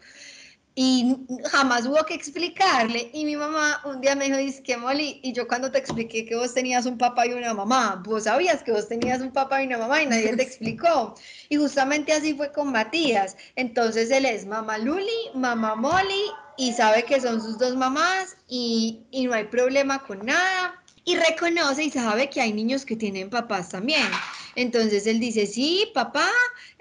Y 0.82 1.18
jamás 1.52 1.86
hubo 1.86 2.06
que 2.06 2.14
explicarle. 2.14 3.10
Y 3.14 3.26
mi 3.26 3.36
mamá 3.36 3.82
un 3.84 4.00
día 4.00 4.16
me 4.16 4.26
dijo, 4.26 4.38
dice 4.38 4.64
que 4.64 4.78
Molly, 4.78 5.20
y 5.24 5.34
yo 5.34 5.46
cuando 5.46 5.70
te 5.70 5.78
expliqué 5.78 6.26
que 6.26 6.38
vos 6.38 6.54
tenías 6.54 6.86
un 6.86 6.98
papá 6.98 7.28
y 7.28 7.34
una 7.34 7.54
mamá, 7.54 8.02
vos 8.06 8.24
sabías 8.24 8.64
que 8.64 8.72
vos 8.72 8.88
tenías 8.88 9.20
un 9.20 9.32
papá 9.32 9.62
y 9.62 9.68
una 9.68 9.78
mamá 9.78 10.02
y 10.02 10.06
nadie 10.06 10.34
te 10.38 10.44
explicó. 10.44 11.16
Y 11.50 11.58
justamente 11.58 12.14
así 12.14 12.34
fue 12.34 12.54
con 12.54 12.72
Matías. 12.72 13.36
Entonces 13.58 14.10
él 14.10 14.26
es 14.26 14.46
mamá 14.46 14.78
Luli, 14.78 15.32
mamá 15.34 15.76
Molly, 15.76 16.32
y 16.56 16.72
sabe 16.72 17.04
que 17.04 17.20
son 17.20 17.42
sus 17.42 17.58
dos 17.58 17.76
mamás 17.76 18.38
y, 18.48 19.02
y 19.12 19.26
no 19.26 19.34
hay 19.34 19.46
problema 19.46 20.00
con 20.06 20.26
nada. 20.26 20.79
Y 21.10 21.16
reconoce 21.16 21.86
y 21.86 21.90
sabe 21.90 22.30
que 22.30 22.40
hay 22.40 22.54
niños 22.54 22.86
que 22.86 22.96
tienen 22.96 23.32
papás 23.32 23.70
también. 23.70 24.06
Entonces 24.54 25.08
él 25.08 25.20
dice, 25.20 25.48
sí, 25.48 25.90
papá, 25.92 26.30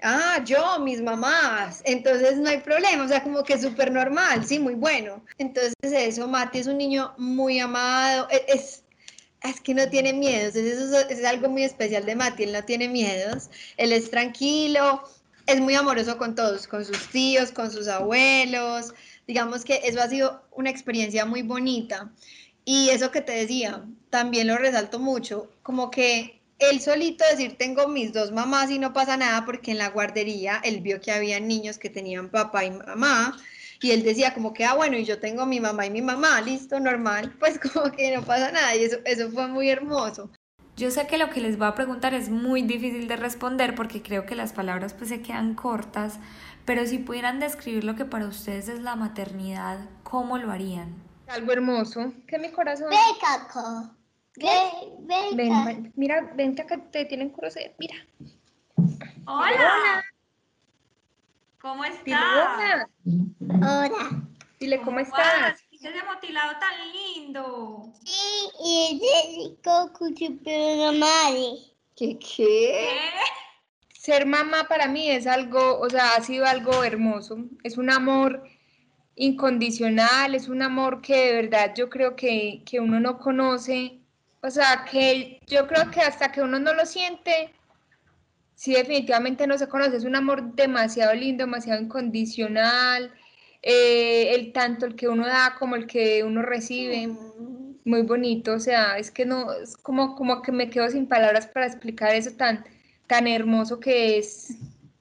ah, 0.03 0.39
yo, 0.45 0.77
mis 0.81 1.01
mamás. 1.01 1.81
Entonces 1.83 2.37
no 2.37 2.47
hay 2.47 2.59
problema, 2.59 3.05
o 3.05 3.07
sea, 3.07 3.23
como 3.23 3.43
que 3.43 3.59
súper 3.59 3.91
normal, 3.91 4.45
sí, 4.45 4.59
muy 4.59 4.75
bueno. 4.75 5.25
Entonces 5.39 5.73
eso, 5.81 6.27
Mati 6.27 6.59
es 6.59 6.67
un 6.67 6.77
niño 6.77 7.11
muy 7.17 7.57
amado, 7.59 8.27
e- 8.29 8.45
es, 8.49 8.83
es 9.41 9.59
que 9.61 9.73
no 9.73 9.89
tiene 9.89 10.13
miedos, 10.13 10.55
eso 10.55 10.95
es, 10.99 11.09
es 11.09 11.25
algo 11.25 11.49
muy 11.49 11.63
especial 11.63 12.05
de 12.05 12.15
Mati, 12.15 12.43
él 12.43 12.53
no 12.53 12.63
tiene 12.63 12.87
miedos, 12.87 13.49
él 13.77 13.91
es 13.93 14.11
tranquilo, 14.11 15.03
es 15.47 15.59
muy 15.59 15.73
amoroso 15.73 16.19
con 16.19 16.35
todos, 16.35 16.67
con 16.67 16.85
sus 16.85 17.07
tíos, 17.07 17.51
con 17.51 17.71
sus 17.71 17.87
abuelos. 17.87 18.93
Digamos 19.25 19.65
que 19.65 19.81
eso 19.83 19.99
ha 19.99 20.07
sido 20.07 20.43
una 20.51 20.69
experiencia 20.69 21.25
muy 21.25 21.41
bonita. 21.41 22.11
Y 22.71 22.91
eso 22.91 23.09
que 23.09 23.21
te 23.21 23.31
decía, 23.31 23.83
también 24.11 24.45
lo 24.45 24.55
resalto 24.55 24.99
mucho, 24.99 25.49
como 25.63 25.89
que 25.89 26.39
él 26.59 26.79
solito 26.81 27.25
decir 27.31 27.57
tengo 27.57 27.87
mis 27.87 28.13
dos 28.13 28.31
mamás 28.31 28.69
y 28.69 28.77
no 28.77 28.93
pasa 28.93 29.17
nada 29.17 29.43
porque 29.43 29.71
en 29.71 29.79
la 29.79 29.89
guardería 29.89 30.61
él 30.63 30.79
vio 30.79 31.01
que 31.01 31.11
había 31.11 31.39
niños 31.39 31.79
que 31.79 31.89
tenían 31.89 32.29
papá 32.29 32.65
y 32.65 32.69
mamá 32.69 33.35
y 33.81 33.89
él 33.89 34.03
decía 34.03 34.35
como 34.35 34.53
que, 34.53 34.65
ah, 34.65 34.75
bueno, 34.75 34.97
y 34.97 35.03
yo 35.03 35.17
tengo 35.19 35.47
mi 35.47 35.59
mamá 35.59 35.87
y 35.87 35.89
mi 35.89 36.03
mamá, 36.03 36.41
listo, 36.41 36.79
normal, 36.79 37.33
pues 37.39 37.57
como 37.57 37.91
que 37.91 38.15
no 38.15 38.21
pasa 38.21 38.51
nada 38.51 38.75
y 38.75 38.83
eso, 38.83 38.97
eso 39.03 39.31
fue 39.31 39.47
muy 39.47 39.71
hermoso. 39.71 40.29
Yo 40.77 40.91
sé 40.91 41.07
que 41.07 41.17
lo 41.17 41.31
que 41.31 41.41
les 41.41 41.57
voy 41.57 41.69
a 41.69 41.73
preguntar 41.73 42.13
es 42.13 42.29
muy 42.29 42.61
difícil 42.61 43.07
de 43.07 43.15
responder 43.15 43.73
porque 43.73 44.03
creo 44.03 44.27
que 44.27 44.35
las 44.35 44.53
palabras 44.53 44.93
pues 44.93 45.09
se 45.09 45.23
quedan 45.23 45.55
cortas, 45.55 46.19
pero 46.65 46.85
si 46.85 46.99
pudieran 46.99 47.39
describir 47.39 47.83
lo 47.83 47.95
que 47.95 48.05
para 48.05 48.27
ustedes 48.27 48.69
es 48.69 48.81
la 48.81 48.95
maternidad, 48.95 49.79
¿cómo 50.03 50.37
lo 50.37 50.51
harían? 50.51 51.08
Algo 51.29 51.51
hermoso. 51.51 52.11
¿Qué 52.27 52.39
mi 52.39 52.49
corazón? 52.49 52.91
Caco. 53.21 53.95
Ven, 54.35 55.07
ven, 55.07 55.37
Ven, 55.37 55.65
ven, 55.65 55.93
mira, 55.95 56.21
vente 56.33 56.63
acá, 56.63 56.77
te 56.91 57.05
tienen 57.05 57.29
conocer. 57.29 57.75
Mira. 57.77 57.95
Hola. 59.27 60.03
¿Cómo 61.61 61.83
Dile 61.83 62.17
hola. 62.17 62.89
Hola. 63.57 64.23
Dile 64.59 64.81
cómo 64.81 64.99
estás. 64.99 65.61
¡Ese 65.71 66.03
motilado 66.03 66.53
tan 66.59 66.91
lindo! 66.91 67.93
Sí, 68.03 68.49
y 68.63 68.99
dedico 68.99 69.91
pero 70.43 70.93
madre. 70.93 71.57
¿Qué 71.95 72.17
qué? 72.17 72.97
Ser 73.93 74.25
mamá 74.25 74.65
para 74.67 74.87
mí 74.87 75.11
es 75.11 75.27
algo, 75.27 75.79
o 75.79 75.89
sea, 75.89 76.15
ha 76.15 76.23
sido 76.23 76.45
algo 76.45 76.83
hermoso. 76.83 77.37
Es 77.63 77.77
un 77.77 77.91
amor 77.91 78.43
incondicional, 79.19 80.33
es 80.33 80.47
un 80.47 80.61
amor 80.61 81.01
que 81.01 81.15
de 81.15 81.33
verdad 81.41 81.73
yo 81.75 81.89
creo 81.89 82.15
que, 82.15 82.63
que 82.65 82.79
uno 82.79 82.99
no 82.99 83.19
conoce. 83.19 83.99
O 84.41 84.49
sea, 84.49 84.85
que 84.89 85.41
yo 85.45 85.67
creo 85.67 85.91
que 85.91 85.99
hasta 85.99 86.31
que 86.31 86.41
uno 86.41 86.57
no 86.57 86.73
lo 86.73 86.85
siente, 86.85 87.53
sí 88.55 88.73
definitivamente 88.73 89.45
no 89.45 89.57
se 89.57 89.67
conoce. 89.67 89.97
Es 89.97 90.05
un 90.05 90.15
amor 90.15 90.55
demasiado 90.55 91.13
lindo, 91.13 91.43
demasiado 91.45 91.81
incondicional. 91.81 93.13
eh, 93.61 94.33
el 94.35 94.53
tanto 94.53 94.85
el 94.85 94.95
que 94.95 95.09
uno 95.09 95.27
da 95.27 95.55
como 95.59 95.75
el 95.75 95.85
que 95.85 96.23
uno 96.23 96.41
recibe. 96.41 97.09
Muy 97.85 98.03
bonito, 98.03 98.53
o 98.53 98.59
sea, 98.59 98.97
es 98.97 99.11
que 99.11 99.25
no, 99.25 99.51
es 99.53 99.75
como, 99.75 100.15
como 100.15 100.41
que 100.41 100.51
me 100.51 100.69
quedo 100.69 100.89
sin 100.89 101.07
palabras 101.07 101.47
para 101.47 101.65
explicar 101.65 102.13
eso 102.15 102.31
tan, 102.31 102.63
tan 103.07 103.27
hermoso 103.27 103.79
que 103.79 104.17
es, 104.17 104.55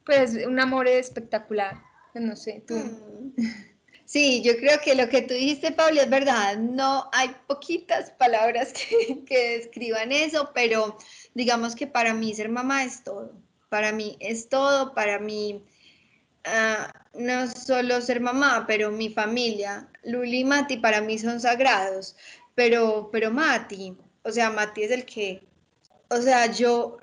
pues, 0.04 0.44
un 0.46 0.58
amor 0.58 0.88
espectacular. 0.88 1.76
No 2.14 2.34
sé, 2.34 2.64
tú. 2.66 2.74
Sí, 4.08 4.40
yo 4.42 4.56
creo 4.56 4.80
que 4.80 4.94
lo 4.94 5.10
que 5.10 5.20
tú 5.20 5.34
dijiste, 5.34 5.70
Pablo, 5.70 6.00
es 6.00 6.08
verdad. 6.08 6.56
No 6.56 7.10
hay 7.12 7.28
poquitas 7.46 8.10
palabras 8.12 8.72
que, 9.26 9.58
describan 9.58 10.12
eso, 10.12 10.50
pero 10.54 10.96
digamos 11.34 11.74
que 11.74 11.86
para 11.86 12.14
mí 12.14 12.34
ser 12.34 12.48
mamá 12.48 12.84
es 12.84 13.04
todo. 13.04 13.30
Para 13.68 13.92
mí 13.92 14.16
es 14.20 14.48
todo, 14.48 14.94
para 14.94 15.18
mí 15.18 15.62
ah, 16.44 16.90
no 17.12 17.50
solo 17.50 18.00
ser 18.00 18.20
mamá, 18.20 18.64
pero 18.66 18.90
mi 18.90 19.10
familia. 19.10 19.86
Luli 20.04 20.40
y 20.40 20.44
Mati 20.44 20.78
para 20.78 21.02
mí 21.02 21.18
son 21.18 21.38
sagrados, 21.38 22.16
pero, 22.54 23.10
pero 23.12 23.30
Mati, 23.30 23.94
o 24.22 24.32
sea, 24.32 24.50
Mati 24.50 24.84
es 24.84 24.90
el 24.90 25.04
que, 25.04 25.46
o 26.08 26.22
sea, 26.22 26.46
yo, 26.46 26.96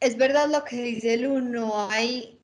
es 0.00 0.18
verdad 0.18 0.50
lo 0.50 0.64
que 0.64 0.82
dice 0.82 1.14
el 1.14 1.26
uno, 1.28 1.88
hay 1.90 2.39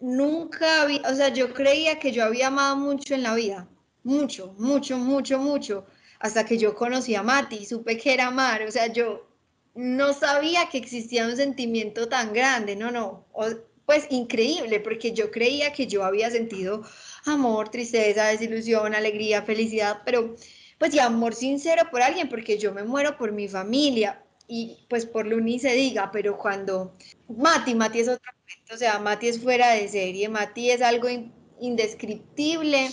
nunca 0.00 0.82
había, 0.82 1.02
o 1.10 1.14
sea, 1.14 1.28
yo 1.28 1.52
creía 1.54 1.98
que 1.98 2.12
yo 2.12 2.24
había 2.24 2.48
amado 2.48 2.76
mucho 2.76 3.14
en 3.14 3.22
la 3.22 3.34
vida, 3.34 3.68
mucho, 4.02 4.54
mucho, 4.58 4.98
mucho, 4.98 5.38
mucho, 5.38 5.86
hasta 6.18 6.44
que 6.44 6.58
yo 6.58 6.74
conocí 6.74 7.14
a 7.14 7.22
Mati, 7.22 7.64
supe 7.66 7.96
que 7.98 8.14
era 8.14 8.28
amar, 8.28 8.62
o 8.62 8.70
sea, 8.70 8.86
yo 8.88 9.26
no 9.74 10.12
sabía 10.12 10.68
que 10.70 10.78
existía 10.78 11.26
un 11.26 11.36
sentimiento 11.36 12.08
tan 12.08 12.32
grande, 12.32 12.76
no, 12.76 12.90
no, 12.90 13.26
o- 13.32 13.46
pues 13.86 14.06
increíble, 14.10 14.78
porque 14.80 15.12
yo 15.12 15.30
creía 15.32 15.72
que 15.72 15.86
yo 15.88 16.04
había 16.04 16.30
sentido 16.30 16.84
amor, 17.26 17.70
tristeza, 17.70 18.26
desilusión, 18.26 18.94
alegría, 18.94 19.42
felicidad, 19.42 20.02
pero 20.04 20.36
pues 20.78 20.94
y 20.94 20.98
amor 21.00 21.34
sincero 21.34 21.82
por 21.90 22.02
alguien, 22.02 22.28
porque 22.28 22.56
yo 22.58 22.72
me 22.72 22.84
muero 22.84 23.16
por 23.18 23.32
mi 23.32 23.48
familia 23.48 24.22
y 24.46 24.86
pues 24.88 25.06
por 25.06 25.26
Luni 25.26 25.58
se 25.58 25.72
diga, 25.72 26.10
pero 26.12 26.38
cuando 26.38 26.96
Mati, 27.28 27.74
Mati 27.74 28.00
es 28.00 28.08
otra 28.08 28.32
o 28.72 28.76
sea, 28.76 28.98
Mati 28.98 29.28
es 29.28 29.42
fuera 29.42 29.70
de 29.70 29.88
serie, 29.88 30.28
Mati 30.28 30.70
es 30.70 30.82
algo 30.82 31.08
in- 31.08 31.32
indescriptible. 31.60 32.90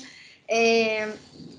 eh, 0.47 1.07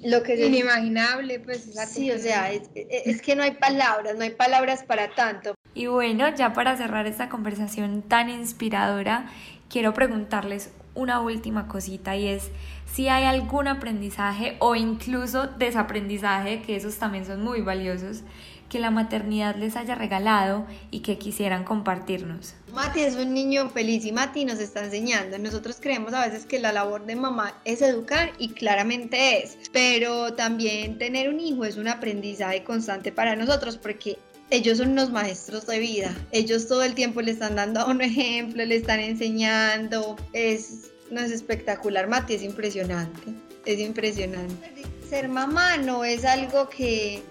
lo 0.02 0.22
que 0.22 0.34
Inimaginable, 0.46 1.40
pues. 1.40 1.66
es 1.68 1.90
Sí, 1.90 2.11
o 2.11 2.18
sea, 2.18 2.50
es 2.52 3.20
que 3.22 3.37
no 3.37 3.42
hay 3.42 3.52
palabras, 3.52 4.16
no 4.16 4.22
hay 4.22 4.30
palabras 4.30 4.82
para 4.84 5.11
tanto. 5.11 5.54
Y 5.74 5.87
bueno, 5.87 6.34
ya 6.34 6.52
para 6.52 6.76
cerrar 6.76 7.06
esta 7.06 7.28
conversación 7.28 8.02
tan 8.02 8.30
inspiradora, 8.30 9.26
quiero 9.68 9.92
preguntarles 9.92 10.70
una 10.94 11.20
última 11.20 11.68
cosita 11.68 12.16
y 12.16 12.28
es 12.28 12.50
si 12.87 13.08
hay 13.08 13.24
algún 13.24 13.68
aprendizaje 13.68 14.56
o 14.61 14.74
incluso 14.74 15.46
desaprendizaje, 15.46 16.62
que 16.62 16.74
esos 16.76 16.96
también 16.96 17.24
son 17.26 17.42
muy 17.44 17.61
valiosos, 17.61 18.22
que 18.68 18.78
la 18.78 18.90
maternidad 18.90 19.57
les 19.57 19.76
haya 19.76 19.94
regalado 19.94 20.66
y 20.90 21.00
que 21.00 21.18
quisieran 21.18 21.64
compartirnos. 21.64 22.54
Mati 22.72 23.00
es 23.00 23.16
un 23.16 23.33
niño 23.33 23.70
feliz 23.70 24.04
y 24.04 24.12
Mati 24.12 24.44
nos 24.44 24.59
está 24.59 24.85
enseñando. 24.85 25.38
Nosotros 25.38 25.78
creemos 25.81 26.12
a 26.12 26.26
veces 26.26 26.44
que 26.44 26.59
la 26.59 26.72
labor 26.72 27.07
de 27.07 27.16
mamá 27.16 27.54
es 27.64 27.83
educar 27.83 28.33
y 28.38 28.50
claramente 28.50 29.42
es, 29.42 29.59
pero 29.72 30.35
también 30.35 30.98
tener 30.98 31.28
un 31.28 31.40
hijo 31.40 31.64
es 31.64 31.76
un 31.76 31.88
aprendizaje 31.88 32.64
constante 32.64 33.11
para 33.11 33.37
nosotros 33.37 33.76
porque 33.78 34.18
ellos 34.50 34.78
son 34.78 34.90
unos 34.90 35.11
maestros 35.11 35.66
de 35.66 35.78
vida. 35.78 36.14
Ellos 36.33 36.68
todo 36.68 36.83
el 36.83 36.94
tiempo 36.94 37.20
le 37.20 37.33
están 37.33 37.57
dando 37.57 37.87
un 37.87 38.00
ejemplo, 38.00 38.64
le 38.64 38.76
están 38.76 39.00
enseñando. 39.00 40.16
Es, 40.33 40.90
no 41.11 41.20
es 41.20 41.31
espectacular, 41.31 42.09
Mati, 42.09 42.35
es 42.35 42.42
impresionante. 42.42 43.35
Es 43.64 43.78
impresionante. 43.78 44.83
Ser 45.09 45.28
mamá 45.28 45.76
no 45.78 46.04
es 46.04 46.24
algo 46.24 46.68
que, 46.68 47.22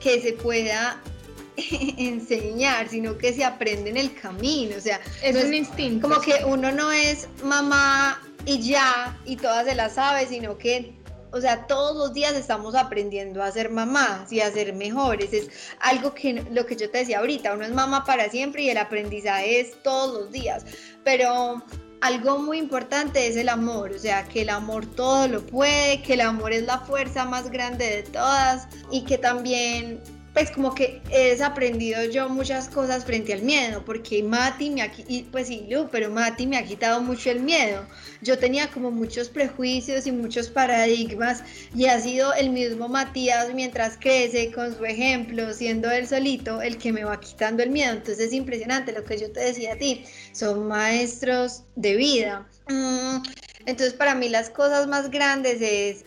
que 0.00 0.20
se 0.20 0.32
pueda 0.32 1.00
enseñar, 1.56 2.88
sino 2.88 3.16
que 3.18 3.32
se 3.32 3.44
aprende 3.44 3.90
en 3.90 3.96
el 3.96 4.14
camino. 4.14 4.76
O 4.76 4.80
sea, 4.80 5.00
Es 5.22 5.34
no 5.34 5.42
un 5.46 5.54
instinto. 5.54 6.08
como 6.08 6.20
que 6.20 6.44
uno 6.44 6.72
no 6.72 6.90
es 6.92 7.28
mamá 7.42 8.20
y 8.46 8.60
ya, 8.60 9.18
y 9.24 9.36
todas 9.36 9.66
se 9.66 9.74
la 9.74 9.90
sabe, 9.90 10.26
sino 10.26 10.56
que, 10.56 10.94
o 11.32 11.40
sea, 11.40 11.66
todos 11.66 11.96
los 11.96 12.14
días 12.14 12.34
estamos 12.34 12.74
aprendiendo 12.74 13.42
a 13.42 13.52
ser 13.52 13.70
mamás 13.70 14.32
y 14.32 14.40
a 14.40 14.50
ser 14.50 14.72
mejores. 14.72 15.32
Es 15.32 15.48
algo 15.80 16.14
que 16.14 16.42
lo 16.50 16.64
que 16.66 16.76
yo 16.76 16.90
te 16.90 16.98
decía 16.98 17.18
ahorita, 17.18 17.52
uno 17.54 17.64
es 17.64 17.72
mamá 17.72 18.04
para 18.04 18.30
siempre 18.30 18.62
y 18.62 18.70
el 18.70 18.78
aprendizaje 18.78 19.60
es 19.60 19.82
todos 19.82 20.18
los 20.22 20.32
días. 20.32 20.64
Pero 21.04 21.62
algo 22.00 22.38
muy 22.38 22.58
importante 22.58 23.26
es 23.26 23.36
el 23.36 23.48
amor, 23.48 23.92
o 23.92 23.98
sea, 23.98 24.24
que 24.24 24.42
el 24.42 24.50
amor 24.50 24.86
todo 24.86 25.28
lo 25.28 25.46
puede, 25.46 26.02
que 26.02 26.14
el 26.14 26.22
amor 26.22 26.52
es 26.52 26.64
la 26.64 26.78
fuerza 26.80 27.24
más 27.24 27.50
grande 27.50 27.84
de 27.84 28.02
todas 28.04 28.68
y 28.90 29.04
que 29.04 29.18
también 29.18 30.00
pues 30.32 30.50
como 30.50 30.74
que 30.74 31.02
he 31.10 31.30
desaprendido 31.30 32.04
yo 32.04 32.28
muchas 32.28 32.68
cosas 32.68 33.04
frente 33.04 33.32
al 33.32 33.42
miedo, 33.42 33.84
porque 33.84 34.22
Mati 34.22 34.70
me 34.70 34.82
ha, 34.82 34.92
y 35.08 35.22
pues 35.24 35.48
sí, 35.48 35.68
pero 35.90 36.10
Mati 36.10 36.46
me 36.46 36.56
ha 36.56 36.64
quitado 36.64 37.00
mucho 37.00 37.30
el 37.30 37.40
miedo. 37.40 37.84
Yo 38.22 38.38
tenía 38.38 38.70
como 38.70 38.90
muchos 38.90 39.28
prejuicios 39.28 40.06
y 40.06 40.12
muchos 40.12 40.48
paradigmas 40.48 41.42
y 41.74 41.86
ha 41.86 42.00
sido 42.00 42.32
el 42.34 42.50
mismo 42.50 42.88
Matías 42.88 43.52
mientras 43.54 43.96
crece 43.98 44.52
con 44.52 44.76
su 44.76 44.84
ejemplo, 44.84 45.52
siendo 45.52 45.90
él 45.90 46.06
solito 46.06 46.62
el 46.62 46.78
que 46.78 46.92
me 46.92 47.04
va 47.04 47.18
quitando 47.18 47.62
el 47.62 47.70
miedo. 47.70 47.92
Entonces 47.92 48.26
es 48.26 48.32
impresionante 48.32 48.92
lo 48.92 49.04
que 49.04 49.18
yo 49.18 49.32
te 49.32 49.40
decía 49.40 49.72
a 49.74 49.76
ti, 49.76 50.04
son 50.32 50.68
maestros 50.68 51.64
de 51.74 51.96
vida. 51.96 52.48
Mm, 52.68 53.22
Entonces 53.66 53.94
para 53.94 54.14
mí 54.14 54.28
las 54.28 54.50
cosas 54.50 54.86
más 54.86 55.10
grandes 55.10 55.60
es 55.60 56.04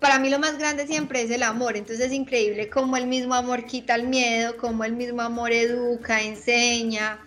para 0.00 0.18
mí 0.18 0.28
lo 0.30 0.38
más 0.38 0.58
grande 0.58 0.86
siempre 0.86 1.22
es 1.22 1.30
el 1.30 1.42
amor, 1.42 1.76
entonces 1.76 2.06
es 2.06 2.12
increíble 2.12 2.68
cómo 2.68 2.96
el 2.96 3.06
mismo 3.06 3.34
amor 3.34 3.64
quita 3.64 3.94
el 3.94 4.08
miedo, 4.08 4.56
cómo 4.58 4.84
el 4.84 4.92
mismo 4.92 5.22
amor 5.22 5.52
educa, 5.52 6.20
enseña, 6.22 7.18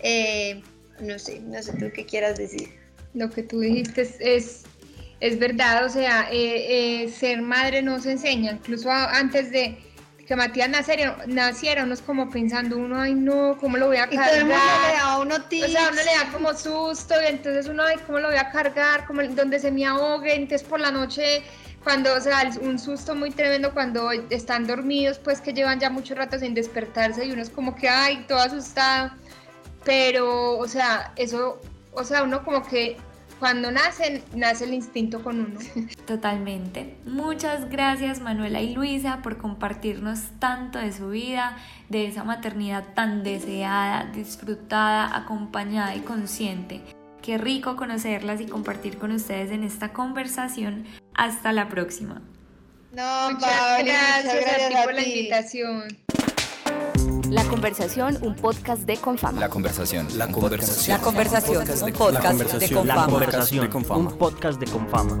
eh, 0.00 0.62
no 1.00 1.18
sé, 1.18 1.40
no 1.40 1.62
sé 1.62 1.72
tú 1.74 1.90
qué 1.94 2.04
quieras 2.04 2.36
decir. 2.38 2.68
Lo 3.14 3.30
que 3.30 3.42
tú 3.42 3.60
dijiste 3.60 4.02
es, 4.02 4.16
es, 4.20 4.62
es 5.20 5.38
verdad, 5.38 5.84
o 5.84 5.88
sea, 5.88 6.28
eh, 6.30 7.04
eh, 7.04 7.08
ser 7.10 7.40
madre 7.42 7.80
no 7.82 8.00
se 8.00 8.12
enseña, 8.12 8.52
incluso 8.52 8.90
a- 8.90 9.16
antes 9.16 9.50
de 9.50 9.78
que 10.26 10.34
Matías 10.34 10.68
naciera, 10.68 11.18
naciera, 11.28 11.84
uno 11.84 11.94
es 11.94 12.02
como 12.02 12.28
pensando, 12.30 12.76
uno, 12.76 13.00
ay 13.00 13.14
no, 13.14 13.56
¿cómo 13.60 13.76
lo 13.76 13.86
voy 13.86 13.98
a 13.98 14.08
Y 14.10 14.16
todo 14.16 14.34
el 14.34 14.40
mundo 14.44 14.54
le 14.56 14.58
cargar? 14.58 14.92
da 14.94 15.12
a 15.12 15.18
uno 15.20 15.36
O 15.36 15.68
sea, 15.68 15.88
uno 15.92 16.02
le 16.02 16.04
da 16.04 16.32
como 16.32 16.52
susto 16.52 17.14
y 17.22 17.26
entonces 17.26 17.68
uno, 17.68 17.84
ay, 17.84 17.96
¿cómo 18.04 18.18
lo 18.18 18.28
voy 18.28 18.36
a 18.36 18.50
cargar? 18.50 19.06
Como 19.06 19.20
el- 19.20 19.36
donde 19.36 19.60
se 19.60 19.70
me 19.70 19.86
ahogue, 19.86 20.34
entonces 20.34 20.66
por 20.66 20.80
la 20.80 20.90
noche, 20.90 21.42
cuando, 21.86 22.16
o 22.16 22.20
sea, 22.20 22.50
un 22.62 22.80
susto 22.80 23.14
muy 23.14 23.30
tremendo 23.30 23.72
cuando 23.72 24.10
están 24.10 24.66
dormidos, 24.66 25.20
pues 25.20 25.40
que 25.40 25.52
llevan 25.52 25.78
ya 25.78 25.88
mucho 25.88 26.16
rato 26.16 26.36
sin 26.36 26.52
despertarse 26.52 27.24
y 27.24 27.30
uno 27.30 27.40
es 27.40 27.48
como 27.48 27.76
que, 27.76 27.88
ay, 27.88 28.24
todo 28.26 28.40
asustado. 28.40 29.12
Pero, 29.84 30.58
o 30.58 30.66
sea, 30.66 31.12
eso, 31.14 31.60
o 31.92 32.02
sea, 32.02 32.24
uno 32.24 32.42
como 32.42 32.66
que 32.66 32.96
cuando 33.38 33.70
nacen, 33.70 34.20
nace 34.34 34.64
el 34.64 34.74
instinto 34.74 35.22
con 35.22 35.38
uno. 35.38 35.60
Totalmente. 36.08 36.96
Muchas 37.06 37.70
gracias 37.70 38.20
Manuela 38.20 38.60
y 38.60 38.74
Luisa 38.74 39.20
por 39.22 39.36
compartirnos 39.36 40.22
tanto 40.40 40.80
de 40.80 40.90
su 40.90 41.10
vida, 41.10 41.56
de 41.88 42.08
esa 42.08 42.24
maternidad 42.24 42.94
tan 42.94 43.22
deseada, 43.22 44.10
disfrutada, 44.12 45.16
acompañada 45.16 45.94
y 45.94 46.00
consciente. 46.00 46.82
Qué 47.22 47.38
rico 47.38 47.76
conocerlas 47.76 48.40
y 48.40 48.46
compartir 48.46 48.98
con 48.98 49.10
ustedes 49.12 49.50
en 49.50 49.64
esta 49.64 49.92
conversación. 49.92 50.84
Hasta 51.14 51.52
la 51.52 51.68
próxima. 51.68 52.22
No, 52.92 53.30
Muchas 53.32 53.50
gracias, 53.84 54.24
muchas 54.24 54.40
gracias 54.40 54.62
a 54.64 54.68
ti 54.68 54.74
por 54.84 54.94
la 54.94 55.02
ti. 55.02 55.10
invitación. 55.10 55.98
La 57.30 57.42
conversación, 57.44 58.18
un 58.22 58.36
podcast 58.36 58.82
de 58.82 58.96
Confama. 58.98 59.40
La 59.40 59.48
conversación. 59.48 60.06
La 60.16 60.28
conversación. 60.28 60.96
La 60.96 61.02
conversación. 61.04 61.56
Un 61.58 61.92
podcast 61.92 62.38
de 62.38 62.68
La 62.68 62.76
Confama. 62.76 63.06
conversación, 63.06 63.70
un 63.90 64.18
podcast 64.18 64.60
de 64.60 64.66
Confama. 64.66 65.20